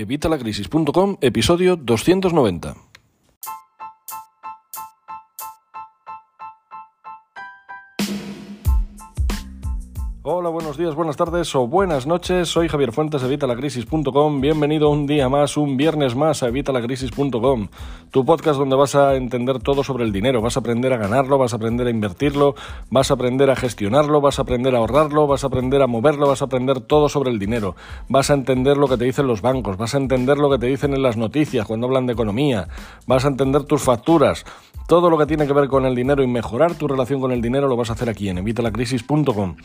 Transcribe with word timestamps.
Evitalacrisis.com, 0.00 1.18
episodio 1.20 1.76
290. 1.76 2.89
Hola, 10.40 10.48
buenos 10.48 10.78
días, 10.78 10.94
buenas 10.94 11.18
tardes 11.18 11.54
o 11.54 11.66
buenas 11.66 12.06
noches. 12.06 12.48
Soy 12.48 12.66
Javier 12.66 12.92
Fuentes 12.92 13.20
de 13.20 13.26
Evitalacrisis.com. 13.26 14.40
Bienvenido 14.40 14.88
un 14.88 15.06
día 15.06 15.28
más, 15.28 15.58
un 15.58 15.76
viernes 15.76 16.16
más 16.16 16.42
a 16.42 16.48
Evitalacrisis.com, 16.48 17.68
tu 18.10 18.24
podcast 18.24 18.58
donde 18.58 18.74
vas 18.74 18.94
a 18.94 19.16
entender 19.16 19.58
todo 19.58 19.84
sobre 19.84 20.04
el 20.04 20.12
dinero. 20.12 20.40
Vas 20.40 20.56
a 20.56 20.60
aprender 20.60 20.94
a 20.94 20.96
ganarlo, 20.96 21.36
vas 21.36 21.52
a 21.52 21.56
aprender 21.56 21.88
a 21.88 21.90
invertirlo, 21.90 22.54
vas 22.88 23.10
a 23.10 23.14
aprender 23.14 23.50
a 23.50 23.54
gestionarlo, 23.54 24.22
vas 24.22 24.38
a 24.38 24.42
aprender 24.42 24.74
a 24.74 24.78
ahorrarlo, 24.78 25.26
vas 25.26 25.44
a 25.44 25.48
aprender 25.48 25.82
a 25.82 25.86
moverlo, 25.86 26.26
vas 26.26 26.40
a 26.40 26.46
aprender 26.46 26.80
todo 26.80 27.10
sobre 27.10 27.28
el 27.28 27.38
dinero. 27.38 27.76
Vas 28.08 28.30
a 28.30 28.32
entender 28.32 28.78
lo 28.78 28.88
que 28.88 28.96
te 28.96 29.04
dicen 29.04 29.26
los 29.26 29.42
bancos, 29.42 29.76
vas 29.76 29.94
a 29.94 29.98
entender 29.98 30.38
lo 30.38 30.48
que 30.48 30.56
te 30.56 30.68
dicen 30.68 30.94
en 30.94 31.02
las 31.02 31.18
noticias 31.18 31.66
cuando 31.66 31.86
hablan 31.86 32.06
de 32.06 32.14
economía, 32.14 32.66
vas 33.06 33.26
a 33.26 33.28
entender 33.28 33.64
tus 33.64 33.82
facturas. 33.82 34.46
Todo 34.86 35.08
lo 35.08 35.16
que 35.18 35.26
tiene 35.26 35.46
que 35.46 35.52
ver 35.52 35.68
con 35.68 35.86
el 35.86 35.94
dinero 35.94 36.22
y 36.22 36.26
mejorar 36.26 36.74
tu 36.74 36.88
relación 36.88 37.20
con 37.20 37.30
el 37.30 37.40
dinero 37.40 37.68
lo 37.68 37.76
vas 37.76 37.90
a 37.90 37.92
hacer 37.92 38.08
aquí 38.08 38.28
en 38.28 38.38
evitalacrisis.com. 38.38 39.56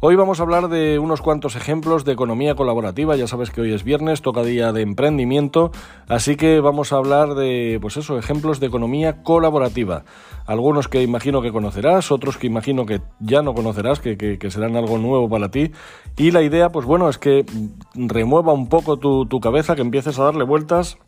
Hoy 0.00 0.16
vamos 0.16 0.40
a 0.40 0.42
hablar 0.42 0.68
de 0.68 0.98
unos 0.98 1.22
cuantos 1.22 1.54
ejemplos 1.54 2.04
de 2.04 2.12
economía 2.12 2.56
colaborativa. 2.56 3.14
Ya 3.14 3.28
sabes 3.28 3.50
que 3.50 3.60
hoy 3.60 3.72
es 3.72 3.84
viernes, 3.84 4.22
toca 4.22 4.42
día 4.42 4.72
de 4.72 4.82
emprendimiento, 4.82 5.70
así 6.08 6.34
que 6.34 6.58
vamos 6.58 6.92
a 6.92 6.96
hablar 6.96 7.36
de, 7.36 7.78
pues 7.80 7.96
eso, 7.96 8.18
ejemplos 8.18 8.58
de 8.58 8.66
economía 8.66 9.22
colaborativa. 9.22 10.04
Algunos 10.46 10.88
que 10.88 11.02
imagino 11.02 11.42
que 11.42 11.52
conocerás, 11.52 12.10
otros 12.10 12.36
que 12.36 12.48
imagino 12.48 12.84
que 12.84 13.00
ya 13.20 13.42
no 13.42 13.54
conocerás, 13.54 14.00
que, 14.00 14.38
serán 14.50 14.74
algo 14.74 14.98
nuevo 14.98 15.28
para 15.28 15.50
ti. 15.50 15.70
Y 16.16 16.32
la 16.32 16.42
idea, 16.42 16.70
pues 16.70 16.84
bueno, 16.84 17.08
es 17.08 17.18
que 17.18 17.46
remueva 17.94 18.52
un 18.52 18.68
poco 18.68 18.96
tu, 18.96 19.26
tu 19.26 19.38
cabeza, 19.38 19.76
que 19.76 19.82
empieces 19.82 20.18
a 20.18 20.24
darle 20.24 20.42
vueltas. 20.42 20.98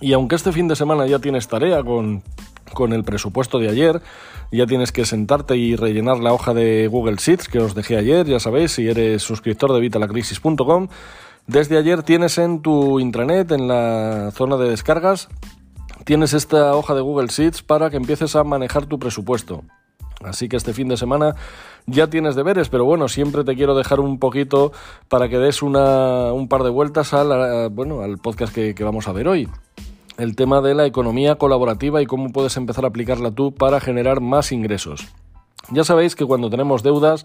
Y 0.00 0.14
aunque 0.14 0.36
este 0.36 0.52
fin 0.52 0.68
de 0.68 0.76
semana 0.76 1.06
ya 1.06 1.18
tienes 1.18 1.46
tarea 1.46 1.82
con 1.82 2.22
con 2.72 2.92
el 2.92 3.04
presupuesto 3.04 3.58
de 3.58 3.68
ayer. 3.68 4.02
Ya 4.52 4.66
tienes 4.66 4.92
que 4.92 5.04
sentarte 5.04 5.56
y 5.56 5.76
rellenar 5.76 6.18
la 6.18 6.32
hoja 6.32 6.54
de 6.54 6.88
Google 6.88 7.16
Sheets 7.16 7.48
que 7.48 7.58
os 7.58 7.74
dejé 7.74 7.96
ayer, 7.96 8.26
ya 8.26 8.40
sabéis, 8.40 8.72
si 8.72 8.88
eres 8.88 9.22
suscriptor 9.22 9.72
de 9.72 9.80
vitalacrisis.com. 9.80 10.88
Desde 11.46 11.78
ayer 11.78 12.02
tienes 12.02 12.38
en 12.38 12.62
tu 12.62 13.00
intranet, 13.00 13.50
en 13.52 13.68
la 13.68 14.30
zona 14.32 14.56
de 14.56 14.70
descargas, 14.70 15.28
tienes 16.04 16.32
esta 16.32 16.74
hoja 16.76 16.94
de 16.94 17.00
Google 17.00 17.28
Sheets 17.28 17.62
para 17.62 17.90
que 17.90 17.96
empieces 17.96 18.36
a 18.36 18.44
manejar 18.44 18.86
tu 18.86 18.98
presupuesto. 18.98 19.62
Así 20.22 20.48
que 20.48 20.56
este 20.56 20.74
fin 20.74 20.88
de 20.88 20.96
semana 20.96 21.34
ya 21.86 22.08
tienes 22.08 22.34
deberes, 22.34 22.68
pero 22.68 22.84
bueno, 22.84 23.08
siempre 23.08 23.42
te 23.42 23.56
quiero 23.56 23.74
dejar 23.74 24.00
un 24.00 24.18
poquito 24.18 24.70
para 25.08 25.28
que 25.28 25.38
des 25.38 25.62
una, 25.62 26.32
un 26.32 26.46
par 26.46 26.62
de 26.62 26.70
vueltas 26.70 27.14
al, 27.14 27.70
bueno, 27.70 28.02
al 28.02 28.18
podcast 28.18 28.54
que 28.54 28.84
vamos 28.84 29.08
a 29.08 29.12
ver 29.12 29.28
hoy 29.28 29.48
el 30.20 30.36
tema 30.36 30.60
de 30.60 30.74
la 30.74 30.86
economía 30.86 31.36
colaborativa 31.36 32.02
y 32.02 32.06
cómo 32.06 32.30
puedes 32.30 32.56
empezar 32.56 32.84
a 32.84 32.88
aplicarla 32.88 33.30
tú 33.30 33.52
para 33.52 33.80
generar 33.80 34.20
más 34.20 34.52
ingresos. 34.52 35.08
Ya 35.70 35.82
sabéis 35.82 36.14
que 36.14 36.26
cuando 36.26 36.50
tenemos 36.50 36.82
deudas, 36.82 37.24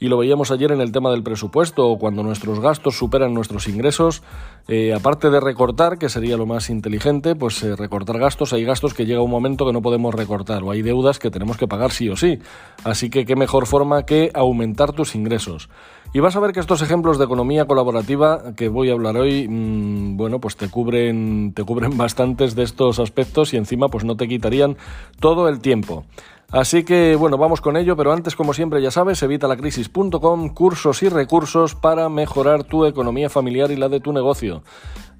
y 0.00 0.08
lo 0.08 0.18
veíamos 0.18 0.50
ayer 0.50 0.72
en 0.72 0.80
el 0.80 0.90
tema 0.90 1.10
del 1.10 1.22
presupuesto, 1.22 1.88
o 1.88 1.98
cuando 1.98 2.22
nuestros 2.22 2.60
gastos 2.60 2.98
superan 2.98 3.34
nuestros 3.34 3.68
ingresos, 3.68 4.22
eh, 4.66 4.92
aparte 4.92 5.30
de 5.30 5.40
recortar, 5.40 5.98
que 5.98 6.08
sería 6.08 6.36
lo 6.36 6.46
más 6.46 6.70
inteligente, 6.70 7.36
pues 7.36 7.62
eh, 7.62 7.76
recortar 7.76 8.18
gastos, 8.18 8.52
hay 8.52 8.64
gastos 8.64 8.94
que 8.94 9.06
llega 9.06 9.22
un 9.22 9.30
momento 9.30 9.64
que 9.64 9.72
no 9.72 9.82
podemos 9.82 10.14
recortar, 10.14 10.62
o 10.62 10.72
hay 10.72 10.82
deudas 10.82 11.18
que 11.18 11.30
tenemos 11.30 11.56
que 11.56 11.68
pagar 11.68 11.92
sí 11.92 12.08
o 12.08 12.16
sí. 12.16 12.40
Así 12.82 13.10
que 13.10 13.24
qué 13.24 13.36
mejor 13.36 13.66
forma 13.66 14.04
que 14.04 14.30
aumentar 14.34 14.92
tus 14.92 15.14
ingresos. 15.14 15.68
Y 16.14 16.20
vas 16.20 16.36
a 16.36 16.40
ver 16.40 16.52
que 16.52 16.60
estos 16.60 16.80
ejemplos 16.80 17.18
de 17.18 17.24
economía 17.24 17.64
colaborativa 17.64 18.54
que 18.54 18.68
voy 18.68 18.88
a 18.88 18.92
hablar 18.92 19.16
hoy, 19.16 19.48
mm, 19.48 20.16
bueno, 20.16 20.38
pues 20.38 20.56
te 20.56 20.68
cubren, 20.68 21.52
te 21.54 21.64
cubren 21.64 21.96
bastantes 21.98 22.54
de 22.54 22.62
estos 22.62 23.00
aspectos 23.00 23.52
y 23.52 23.56
encima 23.56 23.88
pues 23.88 24.04
no 24.04 24.16
te 24.16 24.28
quitarían 24.28 24.76
todo 25.18 25.48
el 25.48 25.58
tiempo. 25.58 26.04
Así 26.52 26.84
que 26.84 27.16
bueno, 27.16 27.36
vamos 27.36 27.60
con 27.60 27.76
ello, 27.76 27.96
pero 27.96 28.12
antes 28.12 28.36
como 28.36 28.54
siempre 28.54 28.80
ya 28.80 28.92
sabes, 28.92 29.24
evitalacrisis.com, 29.24 30.50
cursos 30.50 31.02
y 31.02 31.08
recursos 31.08 31.74
para 31.74 32.08
mejorar 32.08 32.62
tu 32.62 32.86
economía 32.86 33.28
familiar 33.28 33.72
y 33.72 33.76
la 33.76 33.88
de 33.88 33.98
tu 33.98 34.12
negocio. 34.12 34.62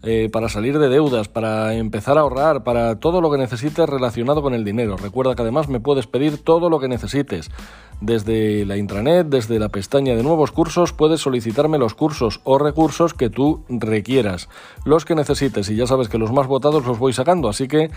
Eh, 0.06 0.28
para 0.30 0.50
salir 0.50 0.78
de 0.78 0.90
deudas, 0.90 1.28
para 1.28 1.72
empezar 1.72 2.18
a 2.18 2.20
ahorrar, 2.20 2.62
para 2.62 3.00
todo 3.00 3.22
lo 3.22 3.30
que 3.30 3.38
necesites 3.38 3.88
relacionado 3.88 4.42
con 4.42 4.52
el 4.52 4.62
dinero. 4.62 4.98
Recuerda 4.98 5.34
que 5.34 5.40
además 5.40 5.70
me 5.70 5.80
puedes 5.80 6.06
pedir 6.06 6.44
todo 6.44 6.68
lo 6.68 6.78
que 6.78 6.88
necesites. 6.88 7.50
Desde 8.04 8.66
la 8.66 8.76
intranet, 8.76 9.28
desde 9.28 9.58
la 9.58 9.70
pestaña 9.70 10.14
de 10.14 10.22
nuevos 10.22 10.52
cursos, 10.52 10.92
puedes 10.92 11.22
solicitarme 11.22 11.78
los 11.78 11.94
cursos 11.94 12.42
o 12.44 12.58
recursos 12.58 13.14
que 13.14 13.30
tú 13.30 13.64
requieras, 13.70 14.50
los 14.84 15.06
que 15.06 15.14
necesites. 15.14 15.70
Y 15.70 15.76
ya 15.76 15.86
sabes 15.86 16.10
que 16.10 16.18
los 16.18 16.30
más 16.30 16.46
votados 16.46 16.84
los 16.84 16.98
voy 16.98 17.14
sacando, 17.14 17.48
así 17.48 17.66
que 17.66 17.90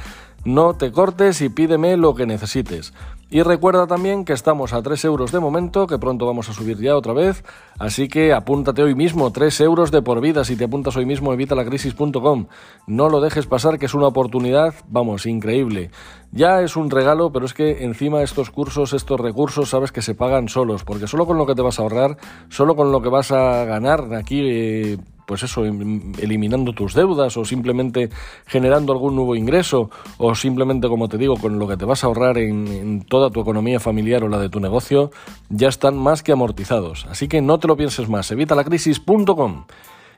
no 0.46 0.76
te 0.76 0.94
cortes 0.94 1.42
y 1.42 1.50
pídeme 1.50 1.98
lo 1.98 2.16
que 2.16 2.26
necesites. 2.26 2.94
Y 3.30 3.42
recuerda 3.42 3.88
también 3.88 4.24
que 4.24 4.32
estamos 4.32 4.72
a 4.72 4.82
3 4.82 5.04
euros 5.04 5.34
de 5.34 5.42
momento, 5.42 5.86
que 5.86 6.00
pronto 6.00 6.26
vamos 6.26 6.48
a 6.48 6.54
subir 6.54 6.78
ya 6.78 6.96
otra 6.96 7.12
vez, 7.12 7.44
así 7.78 8.08
que 8.08 8.32
apúntate 8.32 8.82
hoy 8.82 8.96
mismo, 8.96 9.34
3 9.34 9.60
euros 9.62 9.92
de 9.92 10.02
por 10.02 10.22
vida 10.22 10.46
si 10.46 10.56
te 10.56 10.64
apuntas 10.64 10.96
hoy 10.96 11.06
mismo 11.06 11.34
evitalacrisis.com. 11.34 12.48
No 12.88 13.10
lo 13.10 13.20
dejes 13.20 13.46
pasar, 13.46 13.80
que 13.80 13.88
es 13.88 13.94
una 13.94 14.08
oportunidad, 14.08 14.74
vamos, 14.88 15.26
increíble. 15.26 15.92
Ya 16.32 16.62
es 16.62 16.78
un 16.78 16.90
regalo, 16.90 17.34
pero 17.34 17.46
es 17.46 17.54
que 17.54 17.84
encima 17.84 18.24
estos 18.24 18.50
cursos, 18.50 18.94
estos 18.94 19.20
recursos, 19.20 19.70
sabes 19.70 19.92
que 19.92 20.02
se 20.02 20.16
pagan 20.16 20.48
solos, 20.48 20.86
porque 20.86 21.08
solo 21.08 21.26
con 21.26 21.38
lo 21.38 21.46
que 21.46 21.56
te 21.56 21.62
vas 21.62 21.80
a 21.80 21.82
ahorrar, 21.82 22.18
solo 22.48 22.78
con 22.78 22.94
lo 22.94 23.02
que 23.02 23.10
vas 23.10 23.34
a 23.34 23.66
ganar 23.66 24.14
aquí... 24.14 24.40
Eh, 24.42 24.98
pues 25.28 25.44
eso, 25.44 25.66
em, 25.66 26.14
eliminando 26.20 26.72
tus 26.72 26.94
deudas 26.94 27.36
o 27.36 27.44
simplemente 27.44 28.10
generando 28.46 28.94
algún 28.94 29.14
nuevo 29.14 29.36
ingreso 29.36 29.92
o 30.18 30.34
simplemente, 30.36 30.88
como 30.88 31.10
te 31.10 31.18
digo, 31.18 31.36
con 31.36 31.60
lo 31.60 31.68
que 31.68 31.76
te 31.76 31.84
vas 31.84 32.04
a 32.04 32.08
ahorrar 32.08 32.38
en, 32.38 33.04
toda 33.04 33.30
tu 33.30 33.42
economía 33.42 33.82
familiar 33.82 34.24
o 34.24 34.30
la 34.30 34.40
de 34.40 34.48
tu 34.48 34.62
negocio, 34.62 35.12
ya 35.50 35.68
están 35.68 35.98
más 35.98 36.24
que 36.24 36.32
amortizados. 36.32 37.06
Así 37.10 37.28
que 37.28 37.42
no 37.42 37.60
te 37.60 37.68
lo 37.68 37.76
pienses 37.76 38.08
más, 38.08 38.32
evitalacrisis.com. 38.32 39.66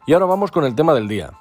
Y 0.05 0.13
ahora 0.13 0.27
vamos 0.27 0.51
con 0.51 0.63
el 0.63 0.75
tema 0.75 0.93
del 0.93 1.07
día. 1.07 1.31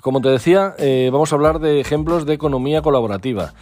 Como 0.00 0.22
te 0.22 0.30
decía, 0.30 0.74
eh, 0.78 1.10
vamos 1.12 1.32
a 1.32 1.36
hablar 1.36 1.58
de 1.58 1.80
ejemplos 1.80 2.24
de 2.24 2.32
economía 2.32 2.80
colaborativa. 2.80 3.52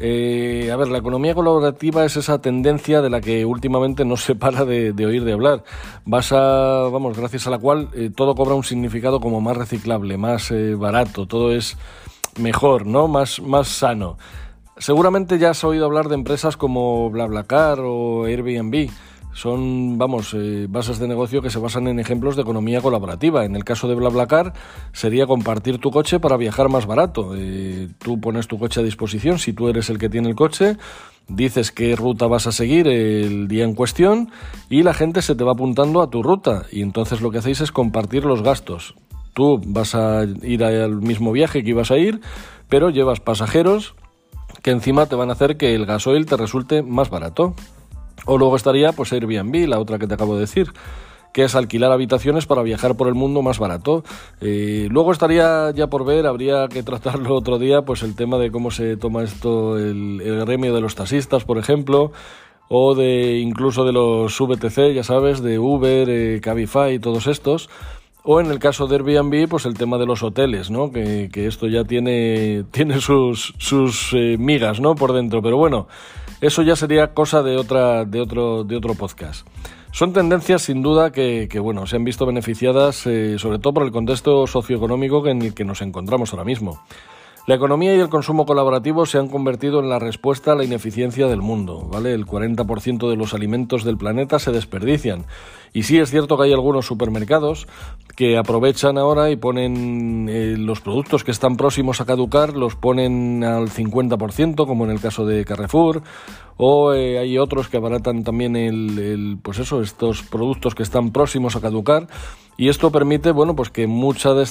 Eh, 0.00 0.70
a 0.72 0.76
ver, 0.76 0.88
la 0.88 0.98
economía 0.98 1.34
colaborativa 1.34 2.04
es 2.04 2.16
esa 2.16 2.40
tendencia 2.40 3.02
de 3.02 3.10
la 3.10 3.20
que 3.20 3.44
últimamente 3.44 4.04
no 4.04 4.16
se 4.16 4.34
para 4.36 4.64
de, 4.64 5.06
oír 5.06 5.24
de 5.24 5.32
hablar. 5.32 5.64
Vas 6.04 6.32
a, 6.32 6.88
vamos, 6.92 7.16
gracias 7.16 7.46
a 7.46 7.50
la 7.50 7.58
cual 7.58 7.88
eh, 7.94 8.10
todo 8.14 8.34
cobra 8.34 8.54
un 8.54 8.64
significado 8.64 9.20
como 9.20 9.40
más 9.40 9.56
reciclable, 9.56 10.16
más 10.16 10.50
eh, 10.50 10.74
barato, 10.74 11.26
todo 11.26 11.52
es 11.52 11.76
mejor, 12.38 12.86
¿no? 12.86 13.08
Más, 13.08 13.40
más 13.40 13.68
sano. 13.68 14.16
Seguramente 14.76 15.38
ya 15.38 15.50
has 15.50 15.64
oído 15.64 15.86
hablar 15.86 16.08
de 16.08 16.14
empresas 16.14 16.56
como 16.56 17.10
BlaBlaCar 17.10 17.80
o 17.80 18.26
Airbnb. 18.26 18.90
Son, 19.38 19.98
vamos, 19.98 20.34
eh, 20.34 20.66
bases 20.68 20.98
de 20.98 21.06
negocio 21.06 21.40
que 21.40 21.48
se 21.48 21.60
basan 21.60 21.86
en 21.86 22.00
ejemplos 22.00 22.34
de 22.34 22.42
economía 22.42 22.80
colaborativa. 22.80 23.44
En 23.44 23.54
el 23.54 23.62
caso 23.62 23.86
de 23.86 23.94
BlaBlaCar 23.94 24.52
sería 24.92 25.28
compartir 25.28 25.78
tu 25.78 25.92
coche 25.92 26.18
para 26.18 26.36
viajar 26.36 26.68
más 26.68 26.86
barato. 26.86 27.36
Eh, 27.36 27.86
tú 27.98 28.20
pones 28.20 28.48
tu 28.48 28.58
coche 28.58 28.80
a 28.80 28.82
disposición 28.82 29.38
si 29.38 29.52
tú 29.52 29.68
eres 29.68 29.90
el 29.90 29.98
que 29.98 30.08
tiene 30.08 30.28
el 30.28 30.34
coche, 30.34 30.76
dices 31.28 31.70
qué 31.70 31.94
ruta 31.94 32.26
vas 32.26 32.48
a 32.48 32.52
seguir 32.52 32.88
el 32.88 33.46
día 33.46 33.62
en 33.62 33.76
cuestión 33.76 34.32
y 34.68 34.82
la 34.82 34.92
gente 34.92 35.22
se 35.22 35.36
te 35.36 35.44
va 35.44 35.52
apuntando 35.52 36.02
a 36.02 36.10
tu 36.10 36.24
ruta 36.24 36.64
y 36.72 36.82
entonces 36.82 37.20
lo 37.20 37.30
que 37.30 37.38
hacéis 37.38 37.60
es 37.60 37.70
compartir 37.70 38.24
los 38.24 38.42
gastos. 38.42 38.96
Tú 39.34 39.60
vas 39.64 39.94
a 39.94 40.24
ir 40.42 40.64
al 40.64 40.96
mismo 40.96 41.30
viaje 41.30 41.62
que 41.62 41.70
ibas 41.70 41.92
a 41.92 41.96
ir, 41.96 42.20
pero 42.68 42.90
llevas 42.90 43.20
pasajeros 43.20 43.94
que 44.64 44.72
encima 44.72 45.06
te 45.06 45.14
van 45.14 45.28
a 45.30 45.34
hacer 45.34 45.56
que 45.56 45.76
el 45.76 45.86
gasoil 45.86 46.26
te 46.26 46.36
resulte 46.36 46.82
más 46.82 47.08
barato. 47.08 47.54
O 48.24 48.38
luego 48.38 48.56
estaría 48.56 48.92
pues 48.92 49.12
Airbnb, 49.12 49.68
la 49.68 49.78
otra 49.78 49.98
que 49.98 50.06
te 50.06 50.14
acabo 50.14 50.34
de 50.34 50.40
decir 50.40 50.72
que 51.32 51.44
es 51.44 51.54
alquilar 51.54 51.92
habitaciones 51.92 52.46
para 52.46 52.62
viajar 52.62 52.96
por 52.96 53.08
el 53.08 53.14
mundo 53.14 53.42
más 53.42 53.58
barato. 53.58 54.02
Eh, 54.40 54.88
luego 54.90 55.12
estaría 55.12 55.70
ya 55.72 55.88
por 55.88 56.04
ver, 56.04 56.26
habría 56.26 56.68
que 56.68 56.82
tratarlo 56.82 57.34
otro 57.34 57.58
día, 57.58 57.82
pues 57.82 58.02
el 58.02 58.14
tema 58.14 58.38
de 58.38 58.50
cómo 58.50 58.70
se 58.70 58.96
toma 58.96 59.22
esto, 59.22 59.78
el, 59.78 60.20
gremio 60.46 60.74
de 60.74 60.80
los 60.80 60.94
taxistas, 60.94 61.44
por 61.44 61.58
ejemplo, 61.58 62.12
o 62.68 62.94
de 62.94 63.38
incluso 63.38 63.84
de 63.84 63.92
los 63.92 64.38
VTC, 64.38 64.94
ya 64.94 65.04
sabes, 65.04 65.42
de 65.42 65.58
Uber, 65.58 66.08
eh, 66.10 66.40
Cabify 66.40 66.94
y 66.94 66.98
todos 66.98 67.26
estos. 67.26 67.70
O 68.24 68.40
en 68.40 68.50
el 68.50 68.58
caso 68.58 68.86
de 68.86 68.96
Airbnb, 68.96 69.48
pues 69.48 69.64
el 69.64 69.74
tema 69.74 69.96
de 69.96 70.04
los 70.04 70.22
hoteles, 70.22 70.70
¿no? 70.70 70.90
Que, 70.90 71.30
esto 71.34 71.66
ya 71.66 71.84
tiene, 71.84 72.64
tiene 72.72 73.00
sus, 73.00 73.54
sus 73.58 74.10
eh, 74.12 74.36
migas, 74.38 74.80
¿no? 74.80 74.94
Por 74.94 75.12
dentro. 75.12 75.40
Pero 75.40 75.56
bueno, 75.56 75.88
eso 76.40 76.62
ya 76.62 76.76
sería 76.76 77.14
cosa 77.14 77.42
de, 77.42 77.56
otra, 77.56 78.04
de, 78.04 78.20
otro, 78.20 78.64
de 78.64 78.76
otro 78.76 78.94
podcast. 78.94 79.46
Son 79.90 80.12
tendencias 80.12 80.62
sin 80.62 80.82
duda 80.82 81.10
que, 81.10 81.48
bueno, 81.60 81.86
se 81.86 81.96
han 81.96 82.04
visto 82.04 82.26
beneficiadas 82.26 83.06
eh, 83.06 83.38
sobre 83.38 83.58
todo 83.58 83.74
por 83.74 83.82
el 83.84 83.90
contexto 83.90 84.46
socioeconómico 84.46 85.26
en 85.26 85.42
el 85.42 85.54
que 85.54 85.64
nos 85.64 85.82
encontramos 85.82 86.32
ahora 86.32 86.44
mismo. 86.44 86.80
La 87.48 87.54
economía 87.54 87.94
y 87.94 87.98
el 87.98 88.10
consumo 88.10 88.44
colaborativo 88.44 89.06
se 89.06 89.16
han 89.16 89.28
convertido 89.28 89.80
en 89.80 89.88
la 89.88 89.98
respuesta 89.98 90.52
a 90.52 90.54
la 90.54 90.64
ineficiencia 90.64 91.28
del 91.28 91.40
mundo, 91.40 91.88
¿vale? 91.90 92.12
El 92.12 92.26
40% 92.26 93.08
de 93.08 93.16
los 93.16 93.32
alimentos 93.32 93.84
del 93.84 93.96
planeta 93.96 94.38
se 94.38 94.52
desperdician. 94.52 95.24
Y 95.72 95.84
sí 95.84 95.98
es 95.98 96.10
cierto 96.10 96.36
que 96.36 96.44
hay 96.44 96.52
algunos 96.52 96.84
supermercados 96.84 97.66
que 98.16 98.36
aprovechan 98.36 98.98
ahora 98.98 99.30
y 99.30 99.36
ponen 99.36 100.28
eh, 100.28 100.56
los 100.58 100.82
productos 100.82 101.24
que 101.24 101.30
están 101.30 101.56
próximos 101.56 102.02
a 102.02 102.04
caducar, 102.04 102.54
los 102.54 102.76
ponen 102.76 103.42
al 103.42 103.70
50%, 103.70 104.66
como 104.66 104.84
en 104.84 104.90
el 104.90 105.00
caso 105.00 105.24
de 105.24 105.46
Carrefour, 105.46 106.02
o 106.58 106.92
eh, 106.92 107.18
hay 107.18 107.38
otros 107.38 107.68
que 107.68 107.78
abaratan 107.78 108.24
también 108.24 108.56
el, 108.56 109.38
pues 109.40 109.58
eso, 109.58 109.80
estos 109.80 110.22
productos 110.22 110.74
que 110.74 110.82
están 110.82 111.12
próximos 111.12 111.56
a 111.56 111.62
caducar 111.62 112.08
y 112.58 112.68
esto 112.68 112.90
permite, 112.90 113.30
bueno, 113.30 113.54
pues 113.54 113.70
que 113.70 113.86
mucha 113.86 114.34
de, 114.34 114.44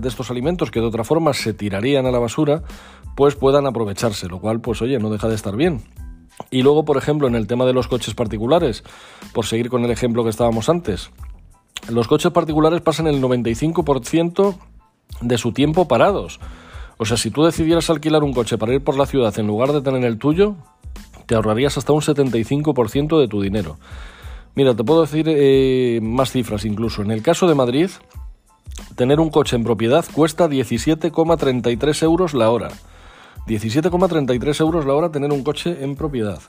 de 0.00 0.08
estos 0.08 0.30
alimentos 0.30 0.70
que 0.70 0.78
de 0.78 0.86
otra 0.86 1.02
forma 1.02 1.34
se 1.34 1.52
tirarían 1.52 2.06
a 2.06 2.12
la 2.12 2.20
basura, 2.20 2.62
pues 3.16 3.34
puedan 3.34 3.66
aprovecharse, 3.66 4.28
lo 4.28 4.38
cual, 4.38 4.60
pues 4.60 4.80
oye, 4.80 5.00
no 5.00 5.10
deja 5.10 5.28
de 5.28 5.34
estar 5.34 5.56
bien. 5.56 5.82
Y 6.52 6.62
luego, 6.62 6.84
por 6.84 6.96
ejemplo, 6.96 7.26
en 7.26 7.34
el 7.34 7.48
tema 7.48 7.64
de 7.64 7.72
los 7.72 7.88
coches 7.88 8.14
particulares, 8.14 8.84
por 9.32 9.44
seguir 9.44 9.70
con 9.70 9.84
el 9.84 9.90
ejemplo 9.90 10.22
que 10.22 10.30
estábamos 10.30 10.68
antes, 10.68 11.10
los 11.88 12.06
coches 12.06 12.30
particulares 12.30 12.80
pasan 12.80 13.08
el 13.08 13.20
95% 13.20 14.56
de 15.20 15.38
su 15.38 15.52
tiempo 15.52 15.88
parados. 15.88 16.38
O 16.96 17.06
sea, 17.06 17.16
si 17.16 17.32
tú 17.32 17.44
decidieras 17.44 17.90
alquilar 17.90 18.22
un 18.22 18.34
coche 18.34 18.56
para 18.56 18.72
ir 18.72 18.84
por 18.84 18.96
la 18.96 19.06
ciudad 19.06 19.36
en 19.36 19.48
lugar 19.48 19.72
de 19.72 19.82
tener 19.82 20.04
el 20.04 20.18
tuyo, 20.18 20.54
te 21.26 21.34
ahorrarías 21.34 21.76
hasta 21.76 21.92
un 21.92 22.02
75% 22.02 23.18
de 23.18 23.26
tu 23.26 23.42
dinero. 23.42 23.78
Mira, 24.56 24.74
te 24.74 24.82
puedo 24.84 25.02
decir 25.02 25.26
eh, 25.28 26.00
más 26.02 26.30
cifras 26.32 26.64
incluso. 26.64 27.02
En 27.02 27.10
el 27.10 27.22
caso 27.22 27.46
de 27.46 27.54
Madrid, 27.54 27.90
tener 28.96 29.20
un 29.20 29.28
coche 29.28 29.54
en 29.54 29.64
propiedad 29.64 30.02
cuesta 30.10 30.48
17,33 30.48 32.02
euros 32.02 32.32
la 32.32 32.50
hora. 32.50 32.70
17,33 33.46 34.60
euros 34.60 34.86
la 34.86 34.94
hora 34.94 35.10
tener 35.10 35.30
un 35.30 35.44
coche 35.44 35.84
en 35.84 35.94
propiedad. 35.94 36.40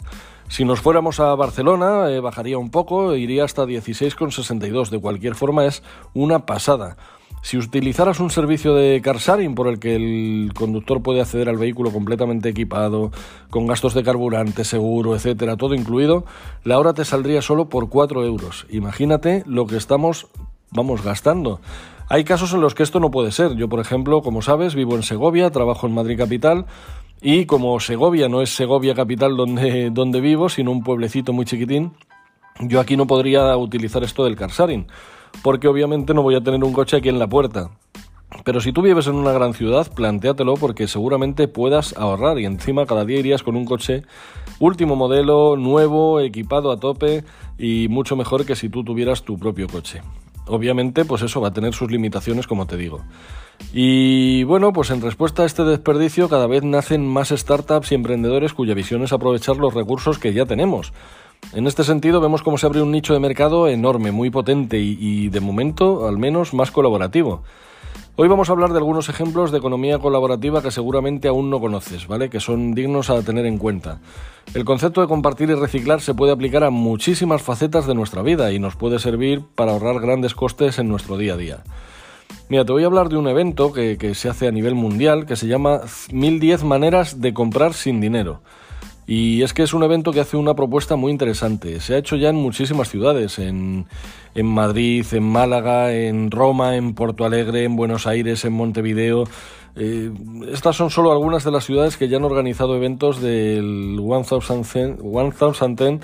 Si 0.47 0.63
nos 0.63 0.79
fuéramos 0.79 1.19
a 1.19 1.35
Barcelona, 1.35 2.09
eh, 2.09 2.21
bajaría 2.21 2.57
un 2.57 2.71
poco, 2.71 3.13
iría 3.13 3.43
hasta 3.43 3.65
16,62. 3.65 4.89
De 4.89 5.01
cualquier 5.01 5.35
forma, 5.35 5.65
es 5.65 5.83
una 6.13 6.45
pasada. 6.45 6.95
Si 7.41 7.57
utilizaras 7.57 8.19
un 8.19 8.29
servicio 8.29 8.73
de 8.73 9.01
car 9.01 9.17
sharing 9.17 9.55
por 9.55 9.67
el 9.67 9.79
que 9.79 9.95
el 9.95 10.51
conductor 10.53 11.01
puede 11.01 11.21
acceder 11.21 11.49
al 11.49 11.57
vehículo 11.57 11.91
completamente 11.91 12.49
equipado, 12.49 13.11
con 13.49 13.67
gastos 13.67 13.93
de 13.93 14.03
carburante, 14.03 14.63
seguro, 14.63 15.15
etcétera, 15.15 15.55
todo 15.55 15.73
incluido, 15.73 16.25
la 16.63 16.77
hora 16.79 16.93
te 16.93 17.05
saldría 17.05 17.41
solo 17.41 17.69
por 17.69 17.89
4 17.89 18.25
euros. 18.25 18.65
Imagínate 18.69 19.43
lo 19.45 19.65
que 19.65 19.77
estamos, 19.77 20.27
vamos, 20.71 21.03
gastando. 21.03 21.61
Hay 22.09 22.23
casos 22.23 22.53
en 22.53 22.61
los 22.61 22.73
que 22.73 22.83
esto 22.83 22.99
no 22.99 23.11
puede 23.11 23.31
ser. 23.31 23.55
Yo, 23.55 23.69
por 23.69 23.79
ejemplo, 23.79 24.21
como 24.21 24.41
sabes, 24.41 24.75
vivo 24.75 24.95
en 24.95 25.03
Segovia, 25.03 25.49
trabajo 25.51 25.87
en 25.87 25.93
Madrid 25.93 26.17
Capital 26.17 26.65
y 27.21 27.45
como 27.45 27.79
Segovia 27.79 28.29
no 28.29 28.41
es 28.41 28.49
Segovia 28.49 28.93
Capital 28.93 29.37
donde, 29.37 29.89
donde 29.93 30.21
vivo, 30.21 30.49
sino 30.49 30.71
un 30.71 30.83
pueblecito 30.83 31.33
muy 31.33 31.45
chiquitín, 31.45 31.93
yo 32.59 32.79
aquí 32.79 32.97
no 32.97 33.07
podría 33.07 33.55
utilizar 33.55 34.03
esto 34.03 34.25
del 34.25 34.35
car 34.35 34.49
sharing 34.49 34.87
porque 35.43 35.67
obviamente 35.67 36.13
no 36.13 36.21
voy 36.21 36.35
a 36.35 36.41
tener 36.41 36.63
un 36.63 36.73
coche 36.73 36.97
aquí 36.97 37.09
en 37.09 37.19
la 37.19 37.27
puerta. 37.27 37.69
Pero 38.43 38.59
si 38.59 38.73
tú 38.73 38.81
vives 38.81 39.07
en 39.07 39.15
una 39.15 39.31
gran 39.31 39.53
ciudad, 39.53 39.91
plantéatelo 39.93 40.55
porque 40.55 40.87
seguramente 40.87 41.47
puedas 41.47 41.95
ahorrar 41.97 42.39
y 42.39 42.45
encima 42.45 42.85
cada 42.85 43.05
día 43.05 43.19
irías 43.19 43.43
con 43.43 43.55
un 43.55 43.65
coche 43.65 44.03
último 44.59 44.95
modelo, 44.95 45.55
nuevo, 45.55 46.19
equipado 46.19 46.71
a 46.71 46.77
tope 46.79 47.23
y 47.57 47.87
mucho 47.89 48.15
mejor 48.15 48.45
que 48.45 48.55
si 48.55 48.69
tú 48.69 48.83
tuvieras 48.83 49.23
tu 49.23 49.37
propio 49.37 49.67
coche. 49.67 50.01
Obviamente, 50.47 51.03
pues 51.05 51.21
eso 51.21 51.41
va 51.41 51.49
a 51.49 51.53
tener 51.53 51.73
sus 51.73 51.91
limitaciones, 51.91 52.47
como 52.47 52.67
te 52.67 52.77
digo. 52.77 53.01
Y 53.73 54.43
bueno, 54.43 54.71
pues 54.71 54.91
en 54.91 55.01
respuesta 55.01 55.43
a 55.43 55.45
este 55.45 55.63
desperdicio, 55.63 56.29
cada 56.29 56.47
vez 56.47 56.63
nacen 56.63 57.05
más 57.05 57.29
startups 57.29 57.91
y 57.91 57.95
emprendedores 57.95 58.53
cuya 58.53 58.73
visión 58.73 59.03
es 59.03 59.11
aprovechar 59.11 59.57
los 59.57 59.73
recursos 59.73 60.19
que 60.19 60.33
ya 60.33 60.45
tenemos. 60.45 60.93
En 61.53 61.65
este 61.65 61.83
sentido 61.83 62.19
vemos 62.19 62.43
cómo 62.43 62.57
se 62.57 62.65
abre 62.65 62.81
un 62.81 62.91
nicho 62.91 63.13
de 63.13 63.19
mercado 63.19 63.67
enorme, 63.67 64.11
muy 64.11 64.29
potente 64.29 64.77
y, 64.79 65.29
de 65.29 65.39
momento 65.39 66.07
al 66.07 66.17
menos 66.17 66.53
más 66.53 66.71
colaborativo. 66.71 67.43
Hoy 68.17 68.27
vamos 68.27 68.49
a 68.49 68.51
hablar 68.51 68.71
de 68.71 68.79
algunos 68.79 69.09
ejemplos 69.09 69.51
de 69.51 69.59
economía 69.59 69.99
colaborativa 69.99 70.61
que 70.61 70.71
seguramente 70.71 71.27
aún 71.27 71.49
no 71.49 71.59
conoces, 71.59 72.07
¿vale? 72.07 72.29
Que 72.29 72.39
son 72.39 72.73
dignos 72.73 73.09
a 73.09 73.21
tener 73.21 73.45
en 73.45 73.59
cuenta. 73.59 73.99
El 74.53 74.65
concepto 74.65 75.01
de 75.01 75.07
compartir 75.07 75.49
y 75.49 75.53
reciclar 75.53 76.01
se 76.01 76.15
puede 76.15 76.31
aplicar 76.31 76.63
a 76.63 76.69
muchísimas 76.69 77.41
facetas 77.41 77.85
de 77.85 77.93
nuestra 77.93 78.23
vida 78.23 78.51
y 78.51 78.59
nos 78.59 78.75
puede 78.75 78.99
servir 78.99 79.43
para 79.55 79.71
ahorrar 79.71 80.01
grandes 80.01 80.33
costes 80.33 80.79
en 80.79 80.89
nuestro 80.89 81.17
día 81.17 81.35
a 81.35 81.37
día. 81.37 81.63
Mira, 82.49 82.65
te 82.65 82.71
voy 82.71 82.83
a 82.83 82.87
hablar 82.87 83.09
de 83.09 83.17
un 83.17 83.27
evento 83.27 83.71
que, 83.71 83.97
que 83.97 84.15
se 84.15 84.29
hace 84.29 84.47
a 84.47 84.51
nivel 84.51 84.73
mundial 84.73 85.25
que 85.25 85.35
se 85.35 85.47
llama 85.47 85.81
1010 86.11 86.63
maneras 86.63 87.21
de 87.21 87.33
comprar 87.33 87.73
sin 87.73 88.01
dinero. 88.01 88.41
Y 89.09 89.41
es 89.41 89.53
que 89.53 89.63
es 89.63 89.73
un 89.73 89.83
evento 89.83 90.11
que 90.11 90.19
hace 90.19 90.35
una 90.35 90.53
propuesta 90.53 90.97
muy 90.97 91.13
interesante. 91.13 91.79
Se 91.79 91.95
ha 91.95 91.97
hecho 91.97 92.17
ya 92.17 92.27
en 92.27 92.35
muchísimas 92.35 92.89
ciudades, 92.89 93.39
en, 93.39 93.85
en, 94.37 94.45
Madrid, 94.45 95.05
en 95.11 95.23
Málaga, 95.23 95.93
en 95.93 96.31
Roma, 96.31 96.75
en 96.77 96.93
Porto 96.93 97.25
Alegre, 97.25 97.63
en 97.63 97.75
Buenos 97.75 98.07
Aires, 98.07 98.45
en 98.45 98.53
Montevideo. 98.53 99.25
Eh, 99.75 100.11
estas 100.51 100.75
son 100.75 100.89
solo 100.89 101.11
algunas 101.11 101.43
de 101.43 101.51
las 101.51 101.65
ciudades 101.65 101.97
que 101.97 102.07
ya 102.07 102.17
han 102.17 102.23
organizado 102.23 102.75
eventos 102.75 103.19
del 103.19 103.99
1010, 103.99 105.03
1010 105.03 106.01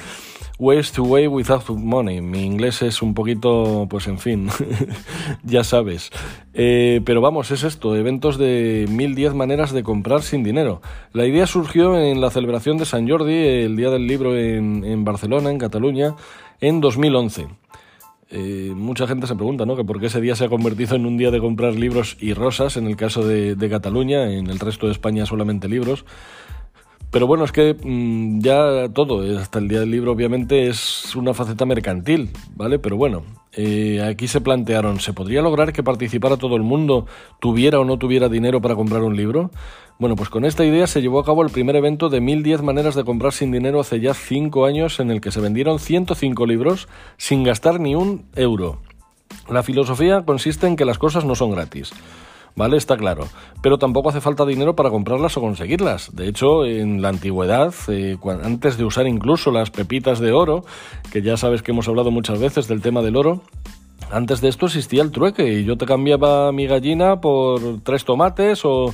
Ways 0.60 0.92
to 0.92 1.04
Way 1.04 1.28
Without 1.28 1.68
Money. 1.70 2.22
Mi 2.22 2.44
inglés 2.44 2.82
es 2.82 3.02
un 3.02 3.14
poquito, 3.14 3.88
pues 3.90 4.08
en 4.08 4.20
fin, 4.20 4.50
ya 5.44 5.64
sabes. 5.64 6.12
Eh, 6.54 7.02
pero 7.06 7.22
vamos, 7.22 7.52
es 7.52 7.64
esto, 7.64 7.96
eventos 7.96 8.38
de 8.38 8.86
1010 8.90 9.34
maneras 9.34 9.72
de 9.72 9.84
comprar 9.84 10.22
sin 10.22 10.44
dinero. 10.44 10.82
La 11.12 11.26
idea 11.26 11.48
surgió 11.48 12.00
en 12.00 12.22
la 12.22 12.30
celebración 12.30 12.78
de 12.78 12.86
San 12.86 13.08
Jordi, 13.10 13.36
el 13.36 13.76
Día 13.76 13.90
del 13.90 14.08
Libro 14.08 14.38
en, 14.38 14.86
en 14.86 15.04
Barcelona, 15.04 15.52
en 15.52 15.58
Cataluña, 15.58 16.16
en 16.62 16.80
2011. 16.80 17.63
Eh, 18.36 18.74
mucha 18.76 19.06
gente 19.06 19.28
se 19.28 19.36
pregunta, 19.36 19.64
¿no? 19.68 19.76
Que 19.76 19.84
por 19.84 20.00
qué 20.00 20.08
ese 20.08 20.20
día 20.20 20.36
se 20.36 20.46
ha 20.46 20.50
convertido 20.50 20.96
en 20.96 21.06
un 21.06 21.18
día 21.18 21.30
de 21.30 21.40
comprar 21.40 21.76
libros 21.76 22.18
y 22.20 22.34
rosas, 22.34 22.78
en 22.78 22.88
el 22.88 22.96
caso 22.96 23.26
de, 23.26 23.54
de 23.54 23.70
Cataluña, 23.70 24.24
en 24.32 24.48
el 24.48 24.60
resto 24.60 24.88
de 24.88 24.92
España 24.92 25.28
solamente 25.28 25.70
libros. 25.70 26.04
Pero 27.14 27.28
bueno, 27.28 27.46
es 27.46 27.52
que 27.52 27.76
mm, 27.80 28.40
ya 28.40 28.90
todo, 28.92 29.24
eh, 29.24 29.38
hasta 29.38 29.60
el 29.60 29.68
Día 29.68 29.82
del 29.82 29.92
Libro 29.92 30.12
obviamente 30.12 30.68
es 30.68 31.16
una 31.16 31.36
faceta 31.36 31.64
mercantil, 31.64 32.32
¿vale? 32.56 32.80
Pero 32.80 32.98
bueno, 32.98 33.22
eh, 33.52 34.04
aquí 34.04 34.28
se 34.28 34.42
plantearon, 34.42 35.00
¿se 35.00 35.14
podría 35.14 35.44
lograr 35.44 35.74
que 35.74 35.84
participara 35.84 36.38
todo 36.38 36.56
el 36.56 36.64
mundo, 36.64 37.06
tuviera 37.40 37.80
o 37.80 37.86
no 37.86 38.00
tuviera 38.00 38.30
dinero 38.30 38.62
para 38.62 38.74
comprar 38.74 39.04
un 39.04 39.16
libro? 39.16 39.52
Bueno, 40.00 40.16
pues 40.16 40.30
con 40.30 40.44
esta 40.44 40.66
idea 40.66 40.88
se 40.88 41.04
llevó 41.04 41.20
a 41.20 41.24
cabo 41.24 41.44
el 41.44 41.52
primer 41.52 41.76
evento 41.76 42.10
de 42.10 42.20
1010 42.20 42.64
maneras 42.64 42.96
de 42.96 43.04
comprar 43.04 43.32
sin 43.32 43.52
dinero 43.52 43.80
hace 43.80 44.00
ya 44.00 44.16
5 44.16 44.66
años 44.66 45.00
en 45.00 45.12
el 45.12 45.22
que 45.22 45.30
se 45.30 45.40
vendieron 45.40 45.78
105 45.78 46.48
libros 46.48 46.88
sin 47.18 47.44
gastar 47.44 47.80
ni 47.80 47.94
un 47.94 48.26
euro. 48.36 48.80
La 49.52 49.62
filosofía 49.62 50.24
consiste 50.26 50.66
en 50.66 50.76
que 50.76 50.86
las 50.86 50.98
cosas 50.98 51.26
no 51.26 51.36
son 51.36 51.52
gratis. 51.52 51.94
¿Vale? 52.56 52.78
Está 52.78 52.98
claro. 52.98 53.28
Pero 53.62 53.78
tampoco 53.78 54.10
hace 54.10 54.22
falta 54.22 54.46
dinero 54.46 54.76
para 54.76 54.90
comprarlas 54.90 55.38
o 55.38 55.42
conseguirlas. 55.42 56.16
De 56.16 56.28
hecho, 56.28 56.66
en 56.66 57.02
la 57.02 57.10
antigüedad, 57.10 57.74
eh, 57.88 58.18
antes 58.44 58.78
de 58.78 58.86
usar 58.86 59.08
incluso 59.08 59.52
las 59.52 59.72
pepitas 59.72 60.20
de 60.20 60.32
oro, 60.32 60.64
que 61.12 61.22
ya 61.22 61.38
sabes 61.38 61.62
que 61.62 61.72
hemos 61.72 61.88
hablado 61.88 62.12
muchas 62.12 62.40
veces 62.40 62.68
del 62.68 62.82
tema 62.82 63.02
del 63.02 63.16
oro, 63.16 63.42
antes 64.12 64.42
de 64.42 64.50
esto 64.50 64.68
existía 64.68 65.02
el 65.02 65.12
trueque 65.12 65.48
y 65.60 65.64
yo 65.64 65.78
te 65.78 65.86
cambiaba 65.86 66.52
mi 66.52 66.68
gallina 66.68 67.20
por 67.20 67.82
tres 67.84 68.06
tomates 68.06 68.62
o, 68.64 68.94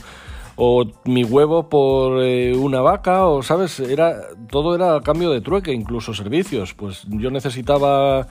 mi 1.05 1.23
huevo 1.23 1.69
por 1.69 2.21
eh, 2.21 2.53
una 2.53 2.81
vaca 2.81 3.25
o 3.27 3.41
sabes 3.41 3.79
era 3.79 4.15
todo 4.49 4.75
era 4.75 4.99
cambio 4.99 5.31
de 5.31 5.39
trueque 5.39 5.71
incluso 5.71 6.13
servicios 6.13 6.73
pues 6.73 7.05
yo 7.07 7.31
necesitaba 7.31 8.27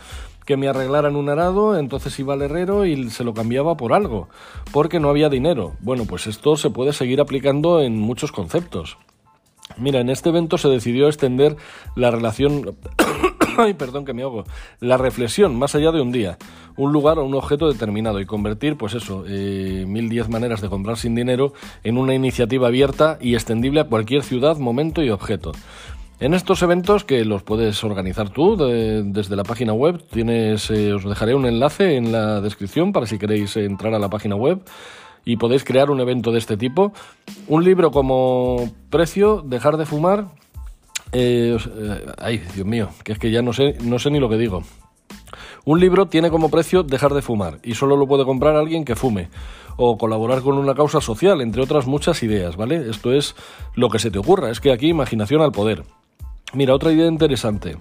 que 0.48 0.56
me 0.56 0.66
arreglaran 0.66 1.14
un 1.14 1.28
arado, 1.28 1.78
entonces 1.78 2.18
iba 2.18 2.32
al 2.32 2.40
herrero 2.40 2.86
y 2.86 3.10
se 3.10 3.22
lo 3.22 3.34
cambiaba 3.34 3.76
por 3.76 3.92
algo, 3.92 4.30
porque 4.72 4.98
no 4.98 5.10
había 5.10 5.28
dinero. 5.28 5.74
Bueno, 5.80 6.06
pues 6.06 6.26
esto 6.26 6.56
se 6.56 6.70
puede 6.70 6.94
seguir 6.94 7.20
aplicando 7.20 7.82
en 7.82 7.98
muchos 7.98 8.32
conceptos. 8.32 8.96
Mira, 9.76 10.00
en 10.00 10.08
este 10.08 10.30
evento 10.30 10.56
se 10.56 10.70
decidió 10.70 11.08
extender 11.08 11.58
la 11.96 12.10
relación... 12.10 12.76
Ay, 13.58 13.74
perdón 13.74 14.06
que 14.06 14.14
me 14.14 14.22
hago. 14.22 14.44
La 14.80 14.96
reflexión 14.96 15.54
más 15.58 15.74
allá 15.74 15.92
de 15.92 16.00
un 16.00 16.12
día, 16.12 16.38
un 16.78 16.94
lugar 16.94 17.18
o 17.18 17.26
un 17.26 17.34
objeto 17.34 17.70
determinado 17.70 18.18
y 18.18 18.24
convertir, 18.24 18.78
pues 18.78 18.94
eso, 18.94 19.24
eh, 19.28 19.84
mil 19.86 20.08
diez 20.08 20.30
maneras 20.30 20.62
de 20.62 20.70
comprar 20.70 20.96
sin 20.96 21.14
dinero 21.14 21.52
en 21.84 21.98
una 21.98 22.14
iniciativa 22.14 22.68
abierta 22.68 23.18
y 23.20 23.34
extendible 23.34 23.80
a 23.80 23.88
cualquier 23.88 24.22
ciudad, 24.22 24.56
momento 24.56 25.02
y 25.02 25.10
objeto. 25.10 25.52
En 26.20 26.34
estos 26.34 26.62
eventos 26.62 27.04
que 27.04 27.24
los 27.24 27.44
puedes 27.44 27.84
organizar 27.84 28.30
tú 28.30 28.56
desde 28.56 29.36
la 29.36 29.44
página 29.44 29.72
web, 29.72 30.02
tienes, 30.10 30.68
eh, 30.68 30.92
os 30.92 31.04
dejaré 31.04 31.36
un 31.36 31.46
enlace 31.46 31.94
en 31.94 32.10
la 32.10 32.40
descripción 32.40 32.92
para 32.92 33.06
si 33.06 33.18
queréis 33.18 33.56
entrar 33.56 33.94
a 33.94 34.00
la 34.00 34.08
página 34.08 34.34
web 34.34 34.60
y 35.24 35.36
podéis 35.36 35.62
crear 35.62 35.90
un 35.90 36.00
evento 36.00 36.32
de 36.32 36.38
este 36.38 36.56
tipo. 36.56 36.92
Un 37.46 37.62
libro 37.62 37.92
como 37.92 38.68
precio, 38.90 39.42
dejar 39.46 39.76
de 39.76 39.86
fumar. 39.86 40.26
Eh, 41.12 41.56
eh, 41.56 42.06
ay, 42.18 42.38
Dios 42.52 42.66
mío, 42.66 42.88
que 43.04 43.12
es 43.12 43.18
que 43.20 43.30
ya 43.30 43.40
no 43.40 43.52
sé, 43.52 43.76
no 43.80 44.00
sé 44.00 44.10
ni 44.10 44.18
lo 44.18 44.28
que 44.28 44.38
digo. 44.38 44.64
Un 45.64 45.78
libro 45.78 46.06
tiene 46.06 46.30
como 46.30 46.50
precio 46.50 46.82
dejar 46.82 47.14
de 47.14 47.22
fumar 47.22 47.60
y 47.62 47.74
solo 47.74 47.96
lo 47.96 48.08
puede 48.08 48.24
comprar 48.24 48.56
alguien 48.56 48.84
que 48.84 48.96
fume 48.96 49.28
o 49.76 49.96
colaborar 49.96 50.42
con 50.42 50.58
una 50.58 50.74
causa 50.74 51.00
social, 51.00 51.40
entre 51.40 51.62
otras 51.62 51.86
muchas 51.86 52.24
ideas, 52.24 52.56
¿vale? 52.56 52.90
Esto 52.90 53.12
es 53.12 53.36
lo 53.76 53.88
que 53.88 54.00
se 54.00 54.10
te 54.10 54.18
ocurra, 54.18 54.50
es 54.50 54.60
que 54.60 54.72
aquí 54.72 54.88
imaginación 54.88 55.42
al 55.42 55.52
poder. 55.52 55.84
Mira, 56.54 56.74
otra 56.74 56.92
idea 56.92 57.06
interesante. 57.06 57.76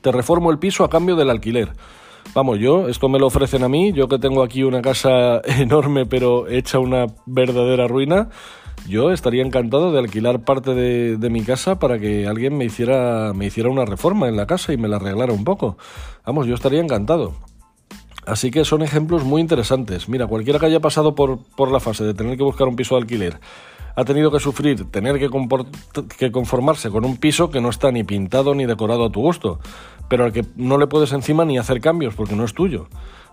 Te 0.00 0.12
reformo 0.12 0.50
el 0.50 0.58
piso 0.58 0.84
a 0.84 0.90
cambio 0.90 1.16
del 1.16 1.30
alquiler. 1.30 1.72
Vamos, 2.34 2.58
yo, 2.58 2.88
esto 2.88 3.08
me 3.08 3.18
lo 3.18 3.26
ofrecen 3.26 3.64
a 3.64 3.68
mí, 3.68 3.92
yo 3.92 4.06
que 4.06 4.18
tengo 4.18 4.42
aquí 4.42 4.62
una 4.62 4.82
casa 4.82 5.40
enorme 5.44 6.06
pero 6.06 6.46
hecha 6.46 6.78
una 6.78 7.06
verdadera 7.26 7.88
ruina, 7.88 8.28
yo 8.86 9.10
estaría 9.10 9.42
encantado 9.42 9.92
de 9.92 9.98
alquilar 9.98 10.44
parte 10.44 10.74
de, 10.74 11.30
mi 11.30 11.42
casa 11.42 11.78
para 11.78 11.98
que 11.98 12.26
alguien 12.26 12.56
me 12.56 12.64
hiciera, 12.64 13.32
me 13.34 13.46
hiciera 13.46 13.70
una 13.70 13.84
reforma 13.84 14.28
en 14.28 14.36
la 14.36 14.46
casa 14.46 14.72
y 14.72 14.76
me 14.76 14.88
la 14.88 14.96
arreglara 14.96 15.32
un 15.32 15.44
poco. 15.44 15.76
Vamos, 16.24 16.46
yo 16.46 16.54
estaría 16.54 16.80
encantado. 16.80 17.34
Así 18.26 18.50
que 18.50 18.64
son 18.64 18.82
ejemplos 18.82 19.24
muy 19.24 19.40
interesantes. 19.40 20.08
Mira, 20.08 20.26
cualquiera 20.26 20.58
que 20.58 20.66
haya 20.66 20.80
pasado 20.80 21.14
por, 21.14 21.38
por 21.56 21.72
la 21.72 21.80
fase 21.80 22.04
de 22.04 22.14
tener 22.14 22.36
que 22.36 22.44
buscar 22.44 22.68
un 22.68 22.76
piso 22.76 22.94
de 22.94 23.02
alquiler, 23.02 23.40
ha 23.98 24.04
tenido 24.04 24.30
que 24.30 24.38
sufrir 24.38 24.88
tener 24.92 25.18
que, 25.18 26.30
conformarse 26.30 26.88
con 26.88 27.04
un 27.04 27.16
piso 27.16 27.50
que 27.50 27.60
no 27.60 27.68
está 27.68 27.90
ni 27.90 28.04
pintado 28.04 28.54
ni 28.54 28.64
decorado 28.64 29.04
a 29.04 29.10
tu 29.10 29.20
gusto, 29.20 29.58
pero 30.08 30.24
al 30.24 30.32
que 30.32 30.44
no 30.54 30.78
le 30.78 30.86
puedes 30.86 31.10
encima 31.10 31.44
ni 31.44 31.58
hacer 31.58 31.80
cambios 31.80 32.14
porque 32.14 32.36
no 32.36 32.44
es 32.44 32.54
tuyo. 32.54 32.86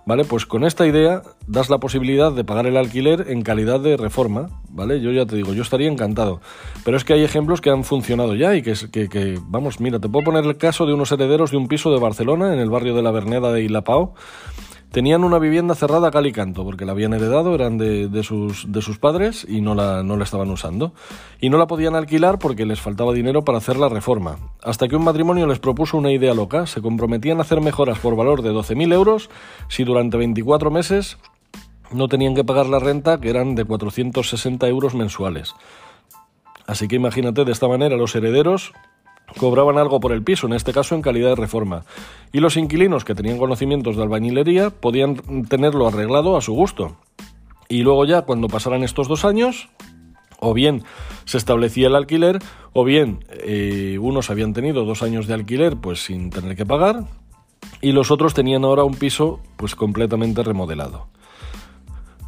¿Vale? 0.07 0.23
Pues 0.23 0.47
con 0.47 0.63
esta 0.63 0.87
idea 0.87 1.21
das 1.47 1.69
la 1.69 1.79
posibilidad 1.79 2.31
de 2.31 2.43
pagar 2.43 2.65
el 2.65 2.77
alquiler 2.77 3.25
en 3.29 3.43
calidad 3.43 3.79
de 3.79 3.97
reforma, 3.97 4.49
¿vale? 4.69 5.01
Yo 5.01 5.11
ya 5.11 5.25
te 5.25 5.35
digo, 5.35 5.53
yo 5.53 5.63
estaría 5.63 5.89
encantado. 5.89 6.41
Pero 6.83 6.97
es 6.97 7.03
que 7.03 7.13
hay 7.13 7.23
ejemplos 7.23 7.59
que 7.59 7.71
han 7.71 7.83
funcionado 7.83 8.35
ya 8.35 8.55
y 8.55 8.61
que, 8.61 9.39
vamos, 9.47 9.79
mira, 9.79 9.99
te 9.99 10.07
puedo 10.07 10.25
poner 10.25 10.45
el 10.45 10.57
caso 10.57 10.85
de 10.85 10.93
unos 10.93 11.11
herederos 11.11 11.49
de 11.49 11.57
un 11.57 11.67
piso 11.67 11.91
de 11.91 11.99
Barcelona, 11.99 12.53
en 12.53 12.59
el 12.59 12.69
barrio 12.69 12.95
de 12.95 13.01
la 13.01 13.09
Verneda 13.09 13.51
de 13.51 13.63
Ilapao, 13.63 14.13
Tenían 14.95 15.25
una 15.25 15.39
vivienda 15.39 15.75
cerrada 15.75 16.07
a 16.07 16.11
cal 16.11 16.25
y 16.25 16.31
canto, 16.31 16.63
porque 16.63 16.85
la 16.85 16.93
habían 16.93 17.13
heredado, 17.13 17.53
eran 17.53 17.77
de, 17.77 18.23
sus, 18.23 18.71
de 18.71 18.81
sus 18.81 18.97
padres 18.97 19.45
y 19.45 19.59
no 19.59 19.75
la, 19.75 20.03
no 20.03 20.15
la 20.15 20.23
estaban 20.23 20.49
usando. 20.49 20.93
Y 21.41 21.49
no 21.49 21.57
la 21.57 21.67
podían 21.67 21.95
alquilar 21.95 22.39
porque 22.39 22.65
les 22.65 22.79
faltaba 22.79 23.11
dinero 23.11 23.43
para 23.43 23.57
hacer 23.57 23.75
la 23.75 23.89
reforma. 23.89 24.37
Hasta 24.63 24.87
que 24.87 24.95
un 24.95 25.03
matrimonio 25.03 25.47
les 25.47 25.59
propuso 25.59 25.97
una 25.97 26.13
idea 26.13 26.33
loca, 26.33 26.65
se 26.65 26.81
comprometían 26.81 27.39
a 27.39 27.41
hacer 27.41 27.59
mejoras 27.59 27.99
por 27.99 28.15
valor 28.15 28.41
de 28.41 28.53
12.000 28.53 28.93
euros 28.93 29.29
si 29.67 29.83
durante 29.83 30.15
24 30.15 30.71
meses 30.71 31.17
no 31.91 32.07
tenían 32.07 32.33
que 32.33 32.45
pagar 32.45 32.67
la 32.67 32.79
renta, 32.79 33.19
que 33.19 33.29
eran 33.29 33.53
de 33.55 33.65
460 33.65 34.65
euros 34.69 34.95
mensuales. 34.95 35.55
Así 36.67 36.87
que 36.87 36.95
imagínate, 36.95 37.43
de 37.43 37.51
esta 37.51 37.67
manera 37.67 37.97
los 37.97 38.15
herederos 38.15 38.71
cobraban 39.37 39.77
algo 39.77 39.99
por 39.99 40.11
el 40.11 40.23
piso, 40.23 40.47
en 40.47 40.53
este 40.53 40.73
caso 40.73 40.95
en 40.95 41.01
calidad 41.01 41.29
de 41.29 41.35
reforma, 41.35 41.83
y 42.31 42.39
los 42.39 42.57
inquilinos 42.57 43.05
que 43.05 43.15
tenían 43.15 43.37
conocimientos 43.37 43.95
de 43.95 44.03
albañilería 44.03 44.69
podían 44.69 45.45
tenerlo 45.47 45.87
arreglado 45.87 46.37
a 46.37 46.41
su 46.41 46.53
gusto. 46.53 46.95
Y 47.67 47.81
luego 47.81 48.05
ya 48.05 48.21
cuando 48.23 48.47
pasaran 48.47 48.83
estos 48.83 49.07
dos 49.07 49.25
años, 49.25 49.69
o 50.39 50.53
bien 50.53 50.83
se 51.25 51.37
establecía 51.37 51.87
el 51.87 51.95
alquiler, 51.95 52.39
o 52.73 52.83
bien 52.83 53.25
eh, 53.29 53.97
unos 53.99 54.29
habían 54.29 54.53
tenido 54.53 54.85
dos 54.85 55.01
años 55.01 55.27
de 55.27 55.33
alquiler 55.33 55.77
pues 55.77 56.03
sin 56.03 56.29
tener 56.29 56.55
que 56.55 56.65
pagar, 56.65 57.05
y 57.81 57.91
los 57.91 58.11
otros 58.11 58.33
tenían 58.33 58.63
ahora 58.63 58.83
un 58.83 58.95
piso 58.95 59.39
pues 59.57 59.75
completamente 59.75 60.43
remodelado. 60.43 61.07